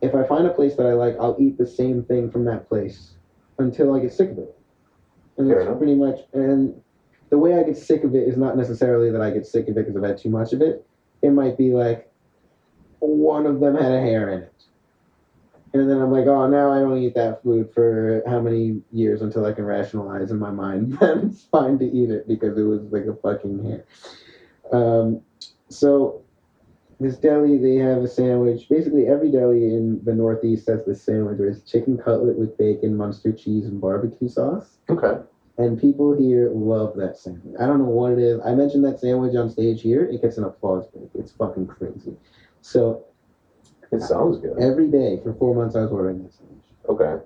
[0.00, 2.68] if I find a place that I like, I'll eat the same thing from that
[2.68, 3.14] place
[3.58, 4.54] until I get sick of it.
[5.36, 5.78] And Fair that's enough.
[5.78, 6.80] pretty much and
[7.30, 9.76] the way I get sick of it is not necessarily that I get sick of
[9.76, 10.86] it because I've had too much of it.
[11.22, 12.07] It might be like
[13.00, 14.52] one of them had a hair in it.
[15.74, 19.20] And then I'm like, oh, now I don't eat that food for how many years
[19.20, 22.62] until I can rationalize in my mind that it's fine to eat it because it
[22.62, 23.84] was like a fucking hair.
[24.72, 25.20] Um,
[25.68, 26.22] so
[27.00, 28.68] this deli, they have a sandwich.
[28.68, 32.96] Basically, every deli in the Northeast has this sandwich where it's chicken cutlet with bacon,
[32.96, 34.78] Munster cheese, and barbecue sauce.
[34.88, 35.22] Okay.
[35.58, 37.56] And people here love that sandwich.
[37.60, 38.40] I don't know what it is.
[38.44, 40.04] I mentioned that sandwich on stage here.
[40.04, 41.10] It gets an applause break.
[41.14, 42.16] It's fucking crazy.
[42.60, 43.04] So
[43.92, 44.58] It sounds good.
[44.58, 46.64] every day for four months, I was ordering that sandwich.
[46.88, 47.24] Okay.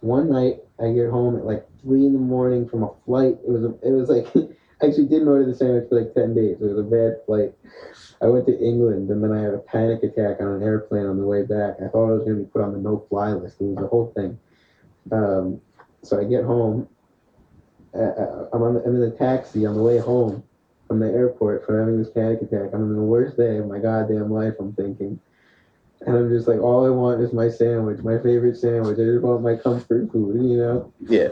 [0.00, 3.38] One night, I get home at like three in the morning from a flight.
[3.46, 4.26] It was a, it was like
[4.82, 6.56] I actually didn't order the sandwich for like ten days.
[6.60, 7.52] It was a bad flight.
[8.20, 11.18] I went to England and then I had a panic attack on an airplane on
[11.18, 11.76] the way back.
[11.78, 13.60] I thought I was going to be put on the no-fly list.
[13.60, 14.38] It was a whole thing.
[15.10, 15.60] Um,
[16.02, 16.88] so I get home.
[17.94, 18.74] Uh, uh, I'm on.
[18.74, 20.42] The, I'm in the taxi on the way home
[20.92, 22.68] from the airport for having this panic attack.
[22.74, 24.52] I'm in the worst day of my goddamn life.
[24.60, 25.18] I'm thinking,
[26.02, 28.98] and I'm just like, all I want is my sandwich, my favorite sandwich.
[28.98, 30.92] I just want my comfort food, you know.
[31.00, 31.28] Yeah.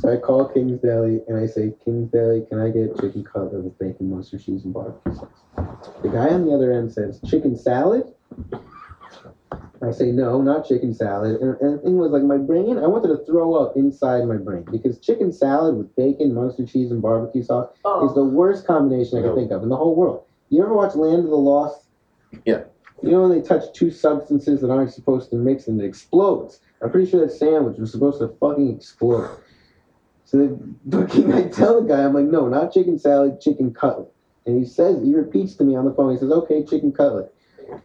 [0.00, 3.62] So I call King's Deli and I say, King's Deli, can I get chicken cutlet
[3.62, 5.28] with bacon, mustard cheese, and barbecue sauce?
[6.02, 8.12] The guy on the other end says, chicken salad?
[9.82, 11.40] I say, no, not chicken salad.
[11.40, 14.36] And, and the thing was, like, my brain, I wanted to throw up inside my
[14.36, 18.06] brain because chicken salad with bacon, mustard cheese, and barbecue sauce oh.
[18.06, 19.28] is Oh, the worst combination I No.
[19.28, 20.24] can think of in the whole world.
[20.48, 21.88] You ever watch Land of the Lost
[22.44, 22.64] Yeah.
[23.02, 26.60] You know when they touch two substances that aren't supposed to mix and it explodes.
[26.80, 29.28] I'm pretty sure that sandwich was supposed to fucking explode.
[30.24, 34.08] So then, fucking, I tell the guy, I'm like, no, not chicken salad, chicken cutlet.
[34.46, 36.12] And he says, he repeats to me on the phone.
[36.12, 37.34] He says, okay, chicken cutlet.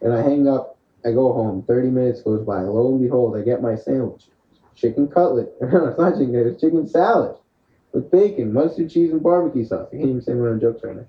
[0.00, 0.78] And I hang up.
[1.04, 1.64] I go home.
[1.66, 2.60] 30 minutes goes by.
[2.60, 4.24] Lo and behold, I get my sandwich.
[4.74, 5.52] Chicken cutlet.
[5.62, 6.34] It's not chicken.
[6.34, 7.36] It's chicken salad
[7.92, 9.88] with bacon, mustard, cheese, and barbecue sauce.
[9.92, 11.06] I can't even say my own jokes right now.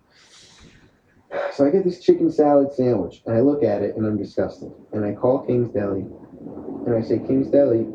[1.54, 4.72] So I get this chicken salad sandwich, and I look at it, and I'm disgusted.
[4.92, 6.06] And I call King's Deli,
[6.86, 7.86] and I say, King's Deli,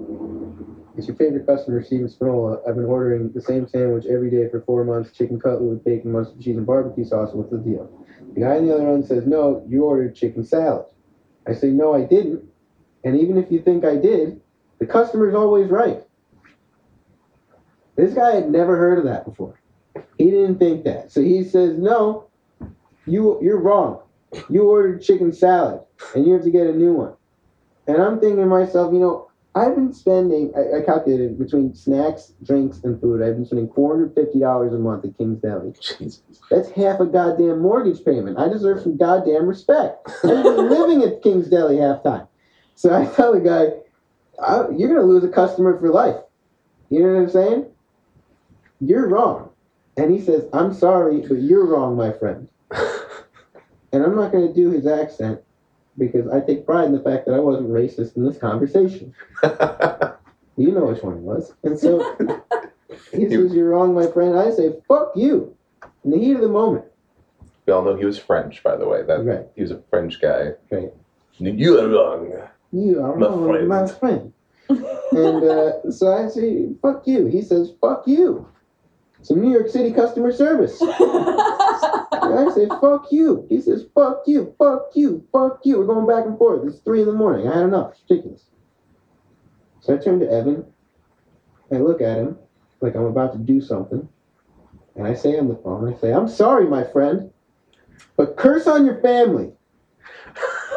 [0.97, 2.61] it's your favorite customer, Steven Spinola.
[2.67, 6.13] I've been ordering the same sandwich every day for four months, chicken cutlet with bacon,
[6.13, 7.31] mustard, cheese, and barbecue sauce.
[7.35, 7.91] What's the deal?
[8.35, 10.87] The guy on the other end says, no, you ordered chicken salad.
[11.47, 12.45] I say, no, I didn't.
[13.05, 14.41] And even if you think I did,
[14.79, 16.03] the customer's always right.
[17.97, 19.61] This guy had never heard of that before.
[20.19, 21.13] He didn't think that.
[21.13, 22.29] So he says, no,
[23.07, 24.01] you, you're wrong.
[24.51, 25.81] You ordered chicken salad,
[26.15, 27.15] and you have to get a new one.
[27.87, 29.26] And I'm thinking to myself, you know,
[29.57, 34.75] I've been spending, I, I calculated between snacks, drinks, and food, I've been spending $450
[34.75, 35.73] a month at King's Deli.
[35.81, 36.21] Jesus.
[36.51, 38.39] That's half a goddamn mortgage payment.
[38.39, 40.07] I deserve some goddamn respect.
[40.23, 42.27] I've been living at King's Deli half time.
[42.75, 43.69] So I tell the guy,
[44.45, 46.17] I, you're going to lose a customer for life.
[46.91, 47.67] You know what I'm saying?
[48.81, 49.49] You're wrong.
[49.97, 52.49] And he says, I'm sorry, but you're wrong, my friend.
[53.93, 55.41] And I'm not going to do his accent
[55.99, 59.15] because I take pride in the fact that I wasn't racist in this conversation.
[60.59, 61.53] You know which one it was.
[61.65, 61.99] And so
[63.13, 64.39] he says, You're wrong, my friend.
[64.39, 65.55] I say, Fuck you.
[66.03, 66.87] In the heat of the moment.
[67.67, 69.03] we all know he was French, by the way.
[69.03, 69.47] That Right.
[69.55, 70.53] he was a French guy.
[70.71, 70.91] Right.
[71.39, 72.33] You are wrong.
[72.73, 73.69] You are My wrong, friend.
[73.69, 74.33] my friend.
[74.71, 77.27] and uh, so I say, Fuck you.
[77.27, 78.49] He says, Fuck you.
[79.27, 80.83] Some New York City customer service.
[82.13, 83.47] And I say, fuck you.
[83.49, 85.79] He says, fuck you, fuck you, fuck you.
[85.79, 86.67] We're going back and forth.
[86.67, 87.47] It's three in the morning.
[87.47, 87.93] I had enough.
[87.93, 88.45] It's ridiculous.
[89.81, 90.65] So I turn to Evan.
[91.71, 92.37] I look at him
[92.81, 94.09] like I'm about to do something.
[94.97, 97.31] And I say on the phone, I say, I'm sorry, my friend,
[98.17, 99.53] but curse on your family.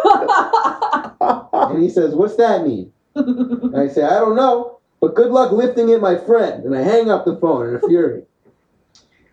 [1.69, 2.91] And he says, What's that mean?
[3.15, 6.63] And I say, I don't know, but good luck lifting it, my friend.
[6.63, 8.23] And I hang up the phone in a fury.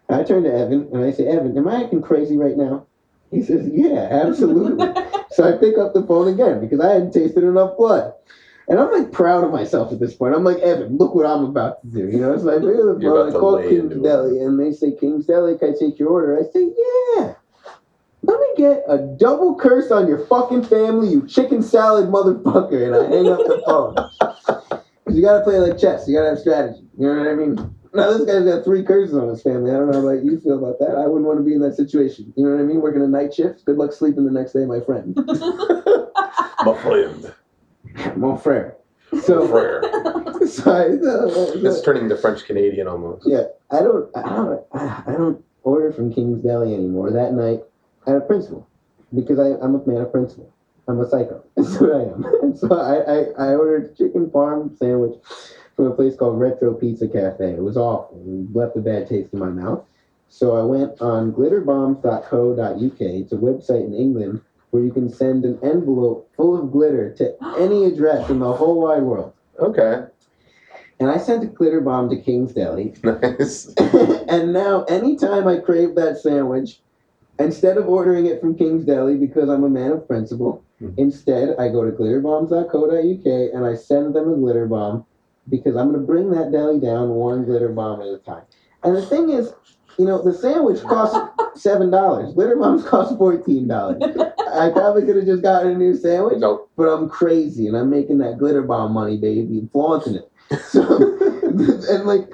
[0.08, 2.86] I turn to Evan and I say, Evan, am I acting crazy right now?
[3.30, 4.86] He says, Yeah, absolutely.
[5.32, 8.12] so I pick up the phone again because I hadn't tasted enough blood.
[8.68, 10.34] And I'm like proud of myself at this point.
[10.34, 12.08] I'm like, Evan, look what I'm about to do.
[12.08, 13.28] You know, it's like, look at the phone.
[13.28, 14.02] I call lay King's.
[14.02, 16.38] Deli and they say, King's Deli, can I take your order?
[16.38, 16.72] I say,
[17.16, 17.34] Yeah.
[18.22, 22.86] Let me get a double curse on your fucking family, you chicken salad motherfucker.
[22.86, 23.94] And I hang up the phone.
[25.06, 26.08] 'Cause you gotta play like chess.
[26.08, 26.84] You gotta have strategy.
[26.98, 27.75] You know what I mean?
[27.96, 29.70] Now this guy's got three curses on his family.
[29.70, 30.96] I don't know how about you feel about that.
[30.96, 32.32] I wouldn't want to be in that situation.
[32.36, 32.80] You know what I mean?
[32.80, 33.64] Working a night shift.
[33.64, 35.16] Good luck sleeping the next day, my friend.
[36.64, 37.32] My friend.
[38.16, 38.76] Mon frere.
[39.22, 39.82] So, Frere.
[40.48, 43.24] so I, uh, It's turning into French Canadian almost.
[43.26, 47.12] yeah, I don't, I don't, I I don't order from King's Deli anymore.
[47.12, 47.60] That night,
[48.06, 48.66] I had a principle
[49.14, 50.52] because I, I'm a man of principle.
[50.88, 51.44] I'm a psycho.
[51.56, 52.56] That's what I am.
[52.56, 52.96] So I,
[53.44, 55.14] I, I ordered chicken parm sandwich
[55.76, 57.52] from a place called Retro Pizza Cafe.
[57.52, 58.20] It was awful.
[58.26, 59.84] It left a bad taste in my mouth.
[60.28, 63.00] So I went on glitterbombs.co.uk.
[63.00, 67.34] It's a website in England where you can send an envelope full of glitter to
[67.58, 69.32] any address in the whole wide world.
[69.60, 70.04] Okay.
[70.98, 72.94] And I sent a glitter bomb to King's Deli.
[73.04, 73.72] Nice.
[74.28, 76.80] and now, anytime I crave that sandwich,
[77.38, 80.94] instead of ordering it from King's Deli because I'm a man of principle, Mhm.
[80.98, 85.06] instead I go to glitterbombs.co.uk and I send them a glitter bomb
[85.48, 88.44] because I'm going to bring that deli down one glitter bomb at a time.
[88.82, 89.52] And the thing is,
[89.98, 91.18] you know, the sandwich costs
[91.60, 92.34] seven dollars.
[92.34, 94.02] Glitter bombs cost fourteen dollars.
[94.52, 96.70] I probably could have just gotten a new sandwich, Nope.
[96.76, 100.30] but I'm crazy and I'm making that glitter bomb money, baby, and flaunting it.
[100.68, 100.82] So,
[101.42, 102.28] and like,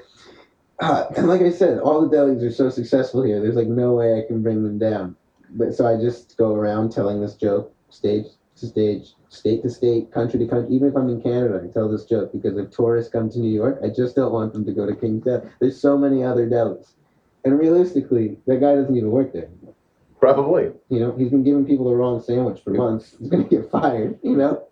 [0.80, 3.40] uh, and like I said, all the delis are so successful here.
[3.40, 5.16] There's like no way I can bring them down.
[5.50, 8.26] But so I just go around telling this joke, stage
[8.66, 10.74] stage, state to state, country to country.
[10.74, 13.50] Even if I'm in Canada, I tell this joke because if tourists come to New
[13.52, 15.48] York, I just don't want them to go to King's Deli.
[15.60, 16.92] There's so many other delis,
[17.44, 19.48] and realistically, that guy doesn't even work there.
[20.20, 20.70] Probably.
[20.88, 23.16] You know, he's been giving people the wrong sandwich for months.
[23.18, 24.18] He's gonna get fired.
[24.22, 24.62] You know,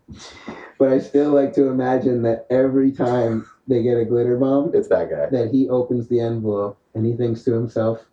[0.78, 4.88] but I still like to imagine that every time they get a glitter bomb, It's
[4.88, 5.26] that guy.
[5.30, 8.07] that he opens the envelope and he thinks to himself,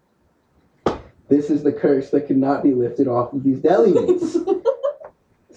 [1.29, 4.35] "This is the curse that cannot be lifted off of these deli meats."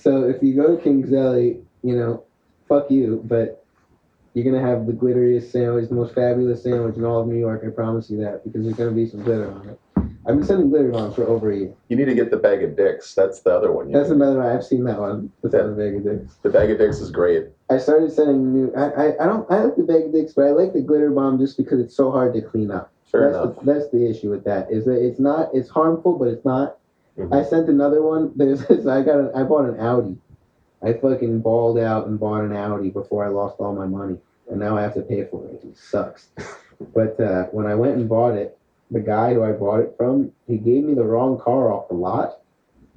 [0.00, 2.24] so if you go to King's Deli, you know,
[2.68, 3.64] fuck you, but
[4.34, 7.62] you're gonna have the glitteriest sandwich, the most fabulous sandwich in all of New York.
[7.66, 9.80] I promise you that because there's gonna be some glitter on it.
[10.26, 11.72] I've been sending glitter bombs for over a year.
[11.88, 13.14] You need to get the bag of dicks.
[13.14, 13.90] That's the other one.
[13.90, 14.16] That's need.
[14.16, 14.46] another one.
[14.46, 15.32] I've seen that one.
[15.42, 15.62] That's Yeah.
[15.62, 16.34] the bag of dicks.
[16.42, 17.46] the bag of dicks is great.
[17.70, 18.72] I started sending new.
[18.74, 19.50] I, I, I don't.
[19.50, 21.96] I like the bag of dicks, but I like the glitter bomb just because it's
[21.96, 22.92] so hard to clean up.
[23.10, 23.58] Fair that's enough.
[23.64, 24.70] The, that's the issue with that.
[24.70, 25.48] Is that it's not.
[25.54, 26.76] It's harmful, but it's not.
[27.28, 27.34] Mhm.
[27.34, 28.32] I sent another one.
[28.36, 28.64] There's.
[28.66, 29.18] This, I got.
[29.18, 30.16] An, I bought an Audi.
[30.82, 34.16] I fucking balled out and bought an Audi before I lost all my money,
[34.50, 35.60] and now I have to pay for it.
[35.62, 36.28] It sucks.
[36.94, 38.56] but uh, when I went and bought it,
[38.90, 41.94] the guy who I bought it from, he gave me the wrong car off the
[41.94, 42.38] lot.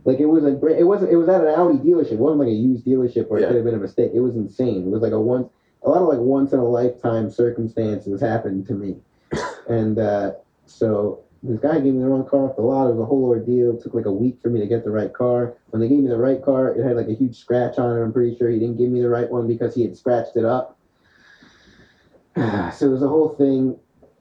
[0.06, 0.52] Like it was a.
[0.52, 1.12] bra- It wasn't.
[1.12, 2.14] It was at an Audi dealership.
[2.14, 3.48] It wasn't like a used dealership where Yeah.
[3.48, 4.12] it could have been a mistake.
[4.14, 4.88] It was insane.
[4.88, 5.50] It was like a once.
[5.86, 8.96] A lot of like once in a lifetime circumstances happened to me,
[9.68, 10.32] and uh,
[10.66, 12.88] so this guy gave me the wrong car off the lot.
[12.88, 13.76] It was a whole ordeal.
[13.76, 15.56] It took like a week for me to get the right car.
[15.70, 18.02] When they gave me the right car, it had like a huge scratch on it.
[18.02, 20.46] I'm pretty sure he didn't give me the right one because he had scratched it
[20.46, 20.80] up.
[22.36, 23.78] so it was a whole thing.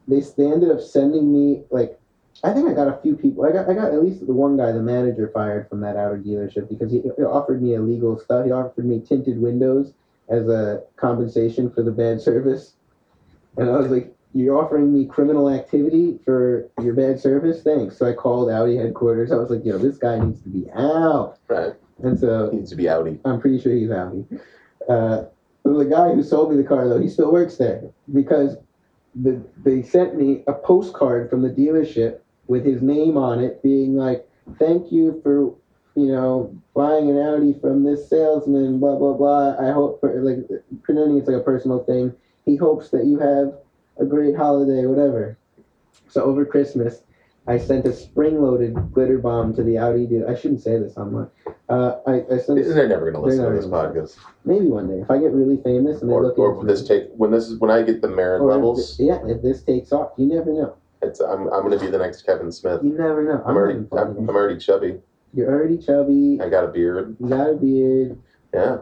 [0.08, 1.98] They, they ended up sending me like
[2.44, 3.44] I think I got a few people.
[3.44, 6.22] I got I got at least the one guy, the manager, fired from that Audi
[6.22, 8.44] dealership because he, he offered me illegal stuff.
[8.44, 9.92] He offered me tinted windows
[10.28, 12.74] as a compensation for the bad service,
[13.56, 17.62] and I was like, "You're offering me criminal activity for your bad service?
[17.62, 19.32] Thanks." So I called Audi headquarters.
[19.32, 21.74] I was like, "Yo, this guy needs to be out." Right.
[22.02, 23.18] And so He needs to be outie.
[23.24, 24.24] I'm pretty sure he's Audi.
[24.88, 25.24] Uh,
[25.62, 28.56] but the guy who sold me the car, though, he still works there because
[29.14, 32.18] the, they sent me a postcard from the dealership
[32.48, 34.28] with his name on it, being like,
[34.58, 35.54] "Thank you for,
[35.94, 39.56] you know, buying an Audi from this salesman." Blah blah blah.
[39.60, 40.48] I hope, for, like,
[40.82, 42.12] pretending it's like a personal thing.
[42.44, 43.54] He hopes that you have
[43.98, 45.38] a great holiday, whatever.
[46.08, 47.02] So over Christmas,
[47.46, 50.30] I sent a spring-loaded glitter bomb to the Audi dealer.
[50.30, 51.28] I shouldn't say this online.
[51.68, 54.16] Uh, I, I sent They're never going to listen to this podcast.
[54.44, 56.88] maybe one day if I get really famous and they Or, look or this me,
[56.88, 58.96] take when this is when I get the merit or if levels.
[59.00, 60.76] yeah, if this takes off, you never know.
[61.00, 62.80] It's I'm I'm going to be the next Kevin Smith.
[62.84, 63.42] You never know.
[63.44, 64.16] I'm already I'm.
[64.16, 65.00] I'm already chubby.
[65.34, 66.38] You're already chubby.
[66.40, 67.16] I got a beard.
[67.18, 68.18] You got a beard.
[68.54, 68.78] Yeah.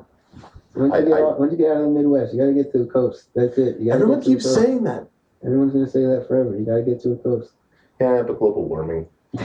[0.75, 2.53] Once you I- get I- out, once you get out of the Midwest, you gotta
[2.53, 3.29] get to the coast.
[3.35, 3.79] That's it.
[3.79, 4.57] You gotta Everyone get to the keeps coast.
[4.61, 5.09] saying that.
[5.45, 6.57] Everyone's gonna say that forever.
[6.59, 7.53] You gotta get to the coast.
[8.01, 9.07] Yeah, but global warming.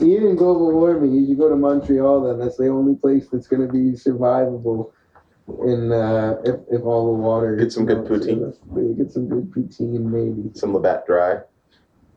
[0.00, 2.22] Even global warming, you should go to Montreal.
[2.22, 4.92] Then that's the only place that's gonna be survivable.
[5.66, 8.54] In uh, if if all the water Get some good melts, poutine.
[8.76, 10.50] yeah, Get some good poutine, maybe.
[10.54, 11.40] Some Labatt Dry.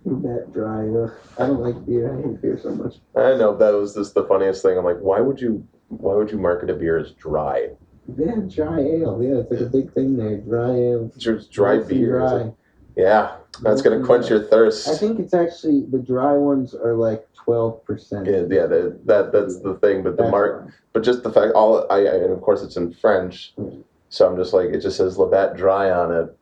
[0.05, 0.87] That dry.
[0.87, 1.11] Ugh.
[1.39, 2.13] I don't like beer.
[2.15, 2.97] I hate beer so much.
[3.15, 4.77] I know that was just the funniest thing.
[4.77, 5.67] I'm like, why would you
[5.99, 7.69] why would you market a beer as dry?
[8.17, 9.21] Yeah, dry ale.
[9.21, 10.37] Yeah, it's like a big thing there.
[10.37, 11.11] Dry ale.
[11.17, 12.19] Just dry Mostly beer.
[12.19, 12.31] Dry.
[12.33, 12.53] like-
[12.95, 14.37] yeah, that's gonna quench dry.
[14.37, 14.87] your thirst.
[14.87, 18.25] I think it's actually the dry ones are like twelve percent.
[18.25, 20.01] yeah, yeah, that, that that's the thing.
[20.03, 22.93] But the mark, but just the fact, all I, I and of course it's in
[22.93, 23.83] French, Mm.
[24.09, 26.37] so I'm just like, it just says Labatt Dry on it,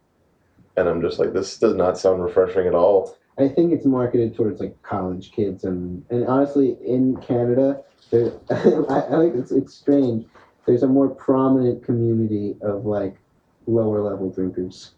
[0.77, 3.15] and I'm just like, this does not sound refreshing at all.
[3.39, 7.81] I think it's marketed towards like college kids and and honestly in Canada,
[8.11, 10.25] there I, I like it's it's strange.
[10.65, 13.15] There's a more prominent community of like
[13.67, 14.91] lower level drinkers.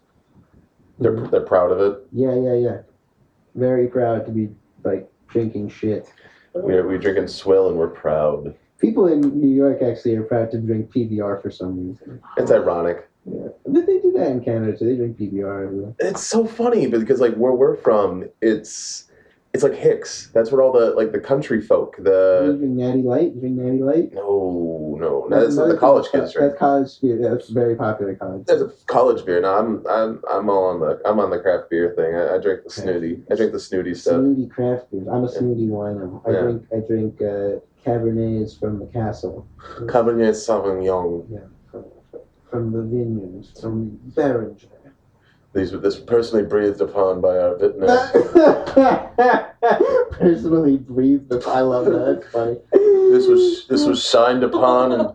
[0.98, 1.30] They're Mhm.
[1.30, 2.06] they're proud of it.
[2.12, 2.78] Yeah, yeah, yeah.
[3.54, 4.48] Very proud to be
[4.84, 6.12] like drinking shit.
[6.54, 8.54] We're we drinking swill and we're proud.
[8.78, 12.20] People in New York actually are proud to drink PBR for some reason.
[12.36, 13.08] It's ironic.
[13.24, 13.48] Yeah.
[13.66, 14.84] But they do that in Canada too.
[14.86, 15.94] They drink PBR everywhere.
[15.98, 19.05] It's so funny because like where we're from, it's
[19.56, 20.28] it's like Hicks.
[20.34, 21.94] That's where all the like the country folk.
[21.96, 23.34] you The drink Natty Light?
[23.34, 24.12] You drink Natty Light?
[24.12, 26.48] no no that's another the college kids right.
[26.48, 27.18] That's college beer.
[27.20, 28.44] Yeah, that's very popular college.
[28.46, 29.40] That's a college beer.
[29.40, 32.14] No, I'm I'm I'm all on the I'm on the craft beer thing.
[32.14, 33.22] I, I drink the snooty.
[33.30, 34.20] I drink the snooty stuff.
[34.20, 35.06] Snooty craft beer.
[35.10, 36.20] I'm a snooty wino.
[36.26, 36.40] I Yeah.
[36.42, 39.46] drink I drink uh, Cabernets from the castle,
[39.92, 41.24] Cabernet Sauvignon.
[41.70, 41.84] from,
[42.50, 44.56] from the vineyards, from Beringer.
[45.56, 47.86] These were this personally breathed upon by our vintner.
[50.10, 51.32] Personally breathed.
[51.46, 52.18] I love that.
[52.18, 52.58] It's funny.
[52.72, 55.14] This was this was signed upon and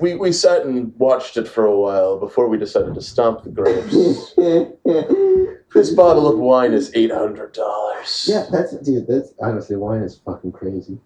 [0.00, 3.50] we we sat and watched it for a while before we decided to stomp the
[3.50, 4.32] grapes.
[5.74, 8.28] This bottle of wine is eight hundred dollars.
[8.30, 9.08] Yeah, that's dude.
[9.08, 11.00] That's honestly wine is fucking crazy.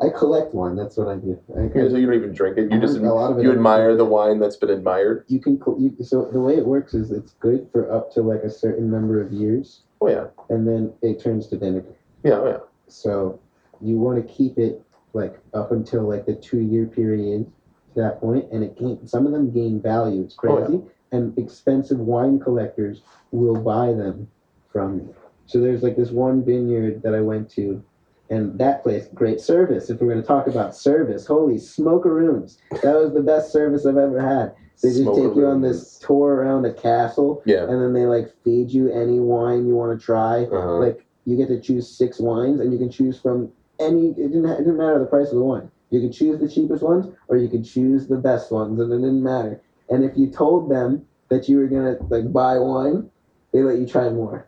[0.00, 0.76] I collect wine.
[0.76, 1.38] That's what I do.
[1.56, 2.70] I, So you don't even drink it.
[2.70, 5.24] You just a lot of it you admire the wine that's been admired.
[5.28, 8.42] You can you, so the way it works is it's good for up to like
[8.42, 11.94] a certain number of years, Oh yeah, and then it turns to vinegar.
[12.22, 12.58] yeah, oh, yeah.
[12.88, 13.40] So
[13.80, 14.82] you want to keep it
[15.14, 17.50] like up until like the two year period
[17.94, 20.22] to that point, and it gain some of them gain value.
[20.24, 20.82] It's Oh, crazy,
[21.12, 24.28] and expensive wine collectors will buy them
[24.70, 25.04] from me.
[25.46, 27.82] So there's like this one vineyard that I went to,
[28.30, 29.90] and that place great service.
[29.90, 33.96] If we're going to talk about service, holy smokeroons, that was the best service I've
[33.96, 34.54] ever had.
[34.82, 37.62] They just take you on this tour around a castle, Yeah.
[37.64, 40.78] and then they like feed you any wine you want to try Uh-huh.
[40.78, 43.50] like you get to choose six wines, and you can choose from
[43.80, 44.08] any.
[44.10, 44.44] It didn't.
[44.46, 45.70] It didn't matter the price of the wine.
[45.90, 48.96] You could choose the cheapest ones, or you could choose the best ones, and it
[48.96, 49.60] didn't matter.
[49.88, 53.08] And if you told them that you were gonna like buy wine,
[53.52, 54.46] they let you try more.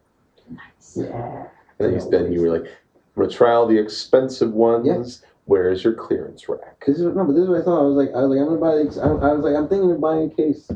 [0.50, 0.96] Nice.
[0.96, 1.46] Yeah.
[1.78, 2.68] And then you, then you were like,
[3.18, 4.86] I'm gonna try all the expensive ones.
[4.86, 5.28] Yeah.
[5.46, 6.84] Where's your clearance rack?
[6.86, 7.80] This is no, but this is what I thought.
[7.80, 8.76] I was like, I was like, I'm gonna buy.
[8.76, 10.70] The, I, I was like, I'm thinking of buying a case.
[10.70, 10.74] I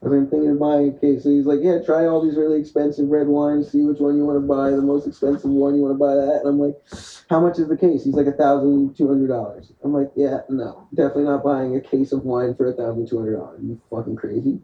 [0.00, 1.24] was like, I'm thinking of buying a case.
[1.24, 3.70] So he's like, yeah, try all these really expensive red wines.
[3.70, 4.70] See which one you want to buy.
[4.70, 6.40] The most expensive one you want to buy that.
[6.40, 6.80] And I'm like,
[7.28, 8.04] how much is the case?
[8.04, 9.72] He's like a thousand two hundred dollars.
[9.84, 13.18] I'm like, yeah, no, definitely not buying a case of wine for a thousand two
[13.18, 13.60] hundred dollars.
[13.60, 14.58] You fucking crazy.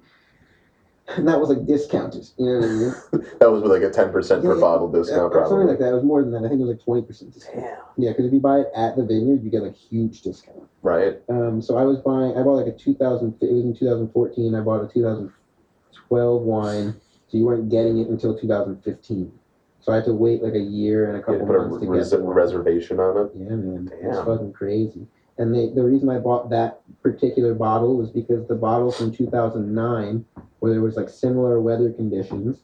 [1.17, 2.29] And that was like discounted.
[2.37, 2.95] You know what I mean?
[3.41, 5.49] That was with like a 10% per Yeah, bottle discount, or probably.
[5.51, 5.91] something like that.
[5.91, 6.45] It was more than that.
[6.45, 7.57] I think it was like twenty percent discount.
[7.65, 7.77] Damn.
[7.97, 10.69] Yeah, because if you buy it at the vineyard, you get like huge discount.
[10.83, 11.21] Right?
[11.29, 12.37] Um, so I was buying.
[12.37, 13.37] I bought like a 2000.
[13.41, 14.55] It was in 2014.
[14.57, 16.95] I bought a 2012 wine.
[17.29, 19.33] So you weren't getting it until 2015.
[19.81, 21.57] So I had to wait like a year and a You couple had to put
[21.57, 22.35] a months to res- get the wine.
[22.37, 23.31] reservation on it.
[23.37, 23.99] Yeah, man, Damn.
[24.09, 24.27] it's Damn.
[24.27, 25.07] fucking crazy.
[25.39, 30.25] And they, the reason I bought that particular bottle was because the bottle from 2009,
[30.59, 32.59] where there was like similar weather conditions,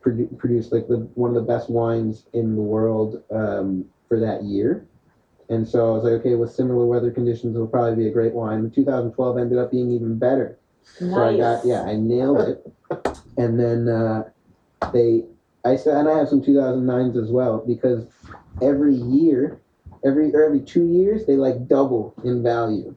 [0.00, 4.44] produ- produced like the one of the best wines in the world um, for that
[4.44, 4.86] year.
[5.48, 8.32] And so I was like, okay, with similar weather conditions, it'll probably be a great
[8.32, 8.60] wine.
[8.60, 10.58] And 2012 ended up being even better.
[11.00, 11.14] Nice.
[11.14, 12.66] So I got yeah, I nailed it.
[13.36, 14.24] and then uh,
[14.92, 15.24] they,
[15.64, 18.06] I said, and I have some 2009s as well because
[18.62, 19.60] every year,
[20.04, 22.94] every every two years, they like double in value.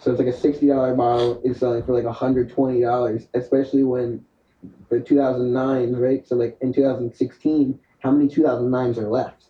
[0.00, 3.82] So it's like a sixty dollar bottle is selling for like hundred twenty dollars, especially
[3.82, 4.24] when
[4.88, 6.26] for 2009, right?
[6.26, 9.44] So like in 2016, how many 2009s are left?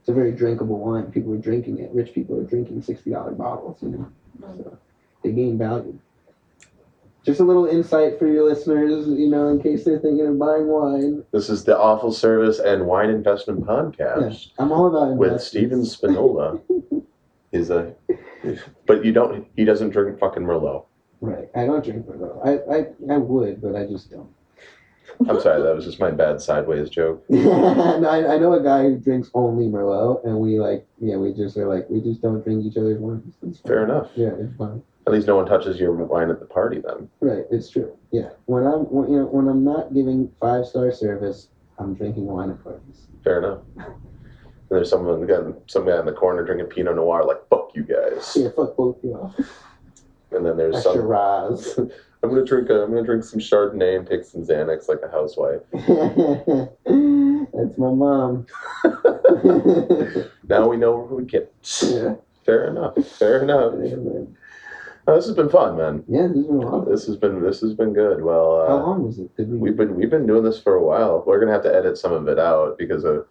[0.00, 1.10] It's a very drinkable wine.
[1.10, 1.90] People are drinking it.
[1.92, 3.82] Rich people are drinking sixty dollar bottles.
[3.82, 4.78] You know, so
[5.22, 5.98] they gain value.
[7.24, 10.66] Just a little insight for your listeners, you know, in case they're thinking of buying
[10.66, 11.24] wine.
[11.32, 15.40] This is the Awful Service and Wine Investment Podcast I'm all about with.
[15.40, 16.60] Steven Spinola.
[17.50, 17.94] He's a,
[18.86, 19.46] but you don't.
[19.56, 20.84] He doesn't drink fucking Merlot.
[21.22, 21.48] Right.
[21.56, 22.46] I don't drink Merlot.
[22.46, 24.28] I, I, I would, but I just don't.
[25.28, 27.24] I'm sorry, that was just my bad sideways joke.
[27.30, 31.32] no, I, I know a guy who drinks only Merlot, and we like, yeah, we
[31.32, 33.32] just are like, we just don't drink each other's wine.
[33.46, 33.60] It's.
[33.60, 34.10] Fair enough.
[34.14, 34.82] Yeah, it's fine.
[35.06, 37.10] At least no one touches your wine at the party then.
[37.20, 37.94] Right, it's true.
[38.10, 41.48] Yeah, when I'm, when, you know, when I'm not giving five star service,
[41.78, 43.06] I'm drinking wine at parties.
[43.22, 43.60] Fair enough.
[43.76, 43.94] And
[44.70, 48.34] there's someone again, some guy in the corner drinking Pinot Noir, like fuck you guys.
[48.34, 49.34] Yeah, fuck both you all.
[50.30, 50.94] And then there's A some.
[50.96, 51.78] Shiraz.
[52.22, 52.70] I'm gonna drink.
[52.70, 55.60] A, I'm gonna drink some Chardonnay and take some Xanax like a housewife.
[57.52, 58.46] That's my mom.
[60.46, 61.52] Now we know who we get.
[61.82, 62.14] yeah.
[62.44, 62.94] Fair enough.
[63.18, 63.74] Fair enough.
[63.82, 63.96] Yeah,
[65.06, 66.02] Oh, this has been fun, man.
[66.08, 66.84] Yeah, this has been.
[66.88, 68.22] This has been this has been good.
[68.24, 69.30] Well, How uh, long was it?
[69.36, 71.22] We we've been we've been doing this for a while.
[71.26, 73.26] We're gonna have to edit some of it out because of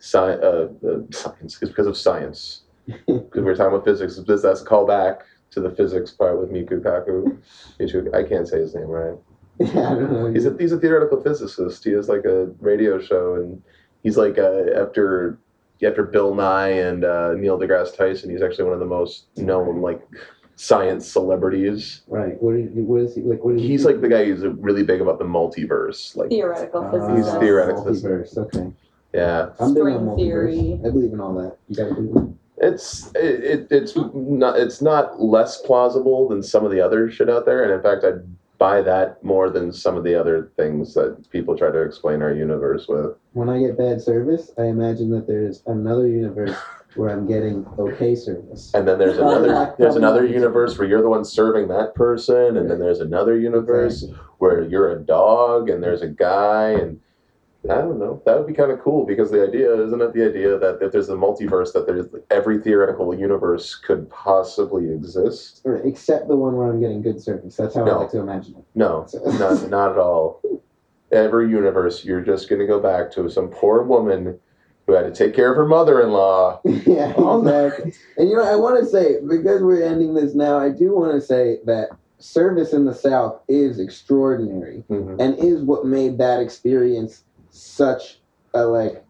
[0.00, 1.58] sci- uh, uh, science.
[1.58, 2.62] Because of science.
[3.06, 4.16] Because we're talking about physics.
[4.26, 5.20] This that's a callback
[5.52, 7.38] to the physics part with Miku Kaku.
[7.78, 9.16] Michu- I can't say his name right.
[9.60, 10.32] Yeah, I don't know.
[10.32, 11.84] He's a he's a theoretical physicist.
[11.84, 13.62] He has like a radio show, and
[14.02, 15.38] he's like uh, after
[15.84, 18.30] after Bill Nye and uh, Neil deGrasse Tyson.
[18.30, 20.02] He's actually one of the most known like
[20.62, 22.02] science celebrities.
[22.06, 22.40] right.
[22.40, 23.42] What is, what is he like?
[23.44, 23.86] What is He's he?
[23.86, 26.16] like the guy who's really big about the multiverse.
[26.16, 27.28] Like Theoretical ah, physics.
[27.28, 27.84] He's theoretical.
[27.84, 28.38] multiverse.
[28.38, 28.72] Okay.
[29.12, 30.80] yeah, I'm big on String theory.
[30.84, 31.56] I believe in all that.
[31.68, 36.64] You gotta believe in it's it, it it's not it's not less plausible than some
[36.64, 38.22] of the other shit out there, and in fact, I'd
[38.62, 42.32] buy that more than some of the other things that people try to explain our
[42.32, 43.16] universe with.
[43.32, 46.56] When I get bad service, I imagine that there's another universe
[46.94, 48.70] where I'm getting okay service.
[48.72, 52.70] And then there's another there's another universe where you're the one serving that person, and
[52.70, 54.26] then there's another universe Exactly.
[54.38, 57.00] where you're a dog and there's a guy and
[57.70, 58.20] I don't know.
[58.26, 60.90] That would be kind of cool because the idea isn't it the idea that if
[60.90, 65.60] there's a multiverse that there's every theoretical universe could possibly exist?
[65.64, 67.56] Right, Except the one where I'm getting good service.
[67.56, 68.64] That's how I like to imagine it.
[68.74, 70.42] No, So- not not at all.
[71.12, 74.40] Every universe, you're just gonna go back to some poor woman
[74.86, 76.62] who had to take care of her mother-in-law.
[76.64, 77.38] yeah, no.
[77.42, 77.92] exactly.
[78.16, 81.12] And you know, I want to say because we're ending this now, I do want
[81.12, 85.16] to say that service in the South is extraordinary Mhm.
[85.20, 88.18] and is what made that experience such
[88.54, 89.04] a like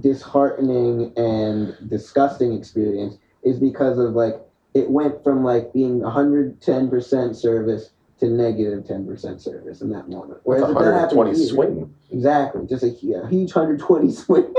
[0.00, 4.40] disheartening and disgusting experience is because of like
[4.74, 10.38] it went from like being 110% service to negative 10% service in that moment.
[10.44, 11.94] Whereas that happened 120 here- swing.
[12.12, 14.52] Exactly, just a huge 120 swing.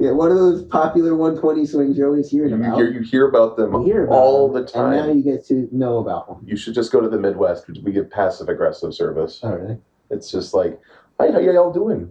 [0.00, 2.76] yeah, one of those popular 120 swings you're always hearing You about.
[2.76, 4.92] hear you hear about them hear about all them, the time.
[4.92, 6.38] And now you get to know about them.
[6.46, 7.68] You should just go to the Midwest.
[7.82, 9.40] We give passive aggressive service.
[9.42, 9.78] Oh, really?
[10.10, 10.80] It's just like,
[11.20, 12.10] hi, how y'all doing?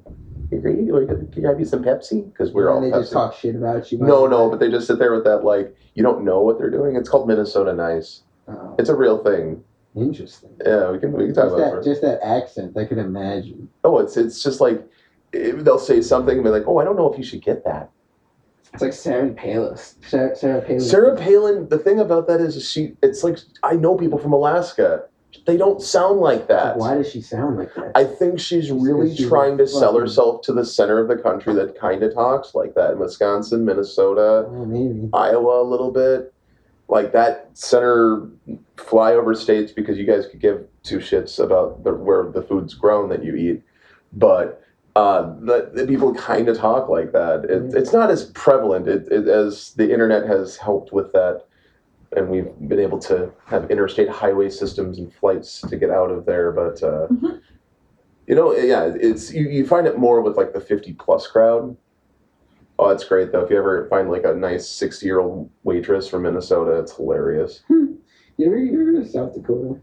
[0.49, 2.25] Can you, can you have you some Pepsi?
[2.31, 3.13] Because we're all and they just Pepsi.
[3.13, 3.99] talk shit about you.
[3.99, 6.71] No, no, but they just sit there with that like you don't know what they're
[6.71, 6.95] doing.
[6.95, 8.23] It's called Minnesota Nice.
[8.47, 9.63] Oh, It's a real thing.
[9.95, 10.49] interesting.
[10.65, 12.97] Yeah, we can we can talk Just about that, for- just that accent, I could
[12.97, 13.69] imagine.
[13.83, 14.81] Oh, it's it's just like
[15.33, 17.63] eh, they'll say something and be like, "Oh, I don't know if you should get
[17.65, 17.91] that."
[18.73, 19.77] It's like Sarah Palin.
[20.07, 20.79] Sarah, Sarah Palin.
[20.79, 21.69] Sarah Palin.
[21.69, 22.93] The thing about that is she.
[23.03, 25.03] It's like I know people from Alaska.
[25.45, 26.77] They don't sound like that.
[26.77, 27.91] Why does she sound like that?
[27.95, 31.53] I think she's really She's trying to sell herself to the center of the country
[31.55, 32.97] that kind of talks like that.
[32.97, 35.09] Wisconsin, Minnesota, oh, maybe.
[35.13, 36.33] Iowa, a little bit.
[36.87, 38.27] Like that center
[38.75, 43.09] flyover states because you guys could give two shits about the, where the food's grown
[43.09, 43.61] that you eat.
[44.13, 44.63] But
[44.95, 47.45] uh, the, the people kind of talk like that.
[47.45, 47.75] It, Mhm.
[47.75, 51.43] It's not as prevalent it, it, as the internet has helped with that.
[52.15, 56.25] And we've been able to have interstate highway systems and flights to get out of
[56.25, 56.51] there.
[56.51, 57.39] But, uh, Mhm.
[58.25, 61.77] you know, yeah, it's you, you find it more with like the 50 plus crowd.
[62.79, 63.41] Oh, that's great though.
[63.41, 67.61] If you ever find like a nice 60 year old waitress from Minnesota, it's hilarious.
[67.69, 67.99] You
[68.47, 69.79] ever, you to South Dakota?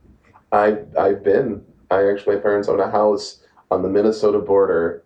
[0.51, 1.62] I I've been.
[1.91, 5.05] I actually my parents own a house on the Minnesota border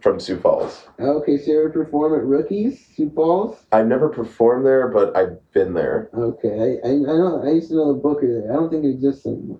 [0.00, 0.86] from Sioux Falls.
[1.00, 3.56] Okay, so you ever perform at Rookies, Sioux Falls?
[3.72, 6.08] I've never performed there, but I've been there.
[6.16, 7.42] Okay, I, I, I know.
[7.44, 8.52] I used to know the Booker there.
[8.52, 9.58] I don't think it exists anymore.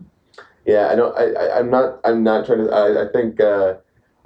[0.67, 1.13] Yeah, I know.
[1.13, 2.01] I, I I'm not.
[2.05, 2.71] I'm not trying to.
[2.71, 3.41] I, I think.
[3.41, 3.75] Uh,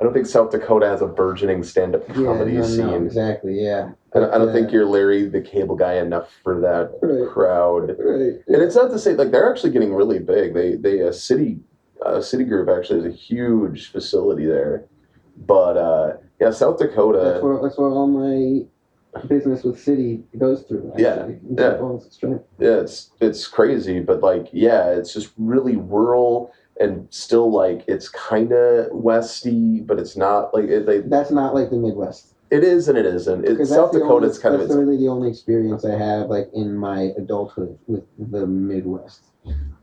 [0.01, 2.87] I don't think South Dakota has a burgeoning stand up Yeah, comedy no, scene.
[2.89, 3.63] no, exactly.
[3.63, 3.93] Yeah.
[4.17, 6.99] I, don't, I don't But, think uh, you're Larry the Cable Guy enough for that
[7.01, 7.31] Right.
[7.31, 7.91] crowd.
[8.01, 8.41] Right.
[8.49, 10.55] And it's not to say like they're actually getting really big.
[10.55, 11.61] They they a city
[12.05, 14.87] uh, Citigroup actually has a huge facility there,
[15.37, 17.19] but uh, yeah, South Dakota.
[17.19, 18.67] That's where that's where all my
[19.27, 20.93] business with Citi goes through.
[20.97, 21.39] Yeah, Actually.
[21.59, 21.77] yeah.
[21.77, 22.19] Sioux it's.
[22.59, 28.09] Yeah, it's it's crazy, but like yeah, it's just really rural and still like it's
[28.09, 30.87] kind of westy, but it's not like it.
[30.87, 32.35] They, That's not like the Midwest.
[32.51, 33.47] it is and it isn't.
[33.47, 36.49] It, South Dakota, it's kind of that's its really the only experience I have like
[36.55, 39.23] in my adulthood with the Midwest.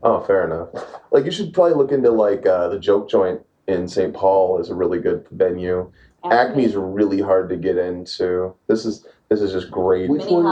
[0.02, 0.68] Oh, fair enough.
[1.10, 3.40] Like you should probably look into like uh, the Joke Joint
[3.70, 4.12] in St.
[4.12, 5.90] Paul is a really good venue.
[6.24, 8.54] Acme's really hard to get into.
[8.66, 10.10] This is this is just great.
[10.10, 10.44] Which one?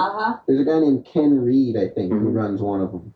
[0.47, 2.35] There's a guy named Ken Reed, I think, who Mhm.
[2.35, 3.13] runs one of them.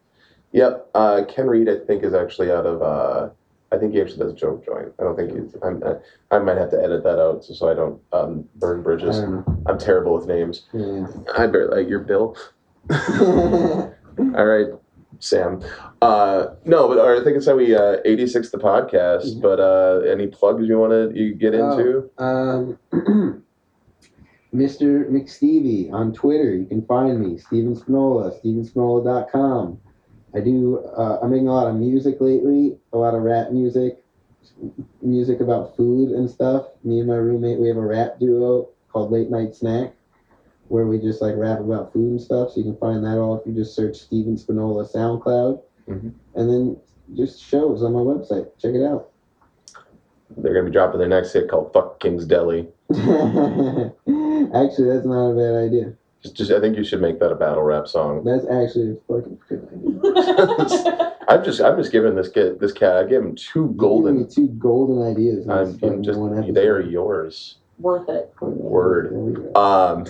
[0.53, 2.83] Yep, uh, Ken Reed I think is actually out of.
[2.83, 3.31] Uh,
[3.71, 4.93] I think he actually does Joke Joint.
[5.01, 5.57] I don't think he's.
[5.63, 8.83] I'm, I, I might have to edit that out so, so I don't um, burn
[8.83, 9.19] bridges.
[9.21, 9.45] don't.
[9.67, 10.67] I'm terrible with names.
[10.75, 11.07] Yeah.
[11.39, 12.37] I barely like your Bill.
[12.91, 14.67] All right,
[15.23, 15.63] Sam.
[16.01, 19.23] Uh, no, but I think it's how we uh, 86 the podcast.
[19.25, 19.41] Yeah.
[19.41, 21.79] But uh, any plugs you want to you get Oh.
[21.79, 22.11] into?
[22.19, 22.79] Um,
[24.55, 25.09] Mr.
[25.09, 26.55] McStevie on Twitter.
[26.55, 29.79] You can find me, Steven Spinola, stevenspinola.com.
[30.35, 34.03] I do, uh, I'm making a lot of music lately, a lot of rap music,
[35.01, 36.67] music about food and stuff.
[36.85, 39.95] Me and my roommate, we have a rap duo called Late Night Snack,
[40.73, 42.53] where we just like rap about food and stuff.
[42.53, 45.61] So you can find that all if you just search Steven Spinola SoundCloud.
[45.87, 46.13] Mhm.
[46.35, 46.77] And then
[47.15, 48.49] just shows on my website.
[48.59, 49.11] Check it out.
[50.39, 53.93] They're gonna be dropping their next hit called "Fuck King's Deli." Actually,
[54.89, 55.93] that's not a bad idea.
[56.23, 58.25] Just, just I think you should make that a battle rap song.
[58.25, 61.17] That's actually a fucking good idea.
[61.29, 62.97] I'm just I'm just giving this kid this cat.
[62.97, 64.21] I give him two golden.
[64.21, 65.47] me two golden ideas.
[65.49, 66.19] I'm, I'm just
[66.55, 67.59] they are yours.
[67.79, 68.33] Worth it.
[68.41, 69.11] Word.
[69.11, 69.55] There we go.
[69.55, 70.07] Um,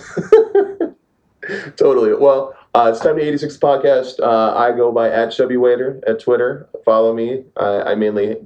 [1.75, 2.13] totally.
[2.13, 4.19] Well, uh, it's time to 86 podcast.
[4.19, 6.67] Uh, I go by at Chubby Waiter at Twitter.
[6.85, 7.43] Follow me.
[7.57, 8.37] I, I mainly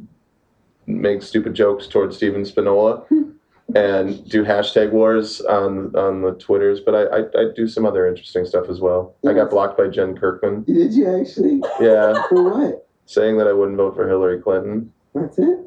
[0.86, 3.06] make stupid jokes towards Steven Spinola
[3.76, 6.80] and do hashtag wars on on the Twitters.
[6.80, 9.16] But I, I, I do some other interesting stuff as well.
[9.28, 10.64] I got blocked by Jen Kirkman.
[10.64, 11.62] Did you actually?
[11.80, 12.88] Yeah, For what?
[13.06, 14.92] saying that I wouldn't vote for Hillary Clinton.
[15.14, 15.60] That's it?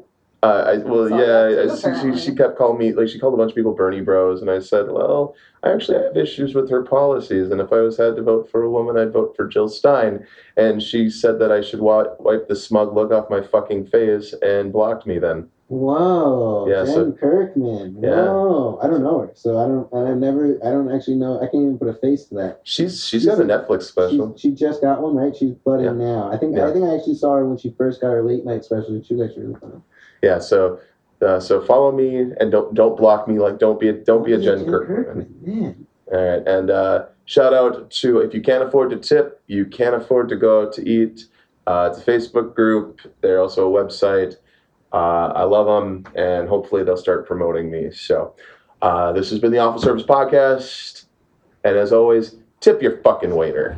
[0.43, 3.37] Uh, I, well, yeah, I- she, she, she kept calling me, like, she called a
[3.37, 6.81] bunch of people Bernie bros, and I said, well, I actually have issues with her
[6.81, 9.67] policies, and if I was had to vote for a woman, I'd vote for Jill
[9.69, 10.25] Stein.
[10.57, 14.33] And she said that I should wa- wipe the smug look off my fucking face
[14.41, 15.47] and blocked me then.
[15.67, 16.67] Whoa.
[16.67, 17.99] Yeah, Jen so- Kirkman.
[18.01, 18.25] Yeah.
[18.25, 18.79] Whoa.
[18.81, 19.31] I don't know her.
[19.35, 21.93] So I don't, and I've never, I don't actually know, I can't even put a
[21.93, 22.61] face to that.
[22.63, 24.35] She's she's got a Netflix special.
[24.35, 25.33] She, she just got one, right?
[25.35, 25.91] She's budding Yeah.
[25.93, 26.29] now.
[26.31, 26.67] I think Yeah.
[26.67, 29.01] I think I actually saw her when she first got her late night special.
[29.01, 29.81] She was actually really fun.
[30.21, 30.79] Yeah, so
[31.21, 33.39] uh, so follow me and don't don't block me.
[33.39, 35.33] Like don't be a, don't be a Jen Kirkman.
[35.41, 35.87] Man.
[36.11, 39.95] All right, and uh, shout out to if you can't afford to tip, you can't
[39.95, 41.25] afford to go out to eat.
[41.67, 42.99] Uh, it's a Facebook group.
[43.21, 44.37] They're also a website.
[44.93, 47.91] Uh, I love them, and hopefully they'll start promoting me.
[47.91, 48.35] So,
[48.81, 51.05] uh, this has been the Awful Service Podcast,
[51.63, 53.77] and as always, tip your fucking waiter.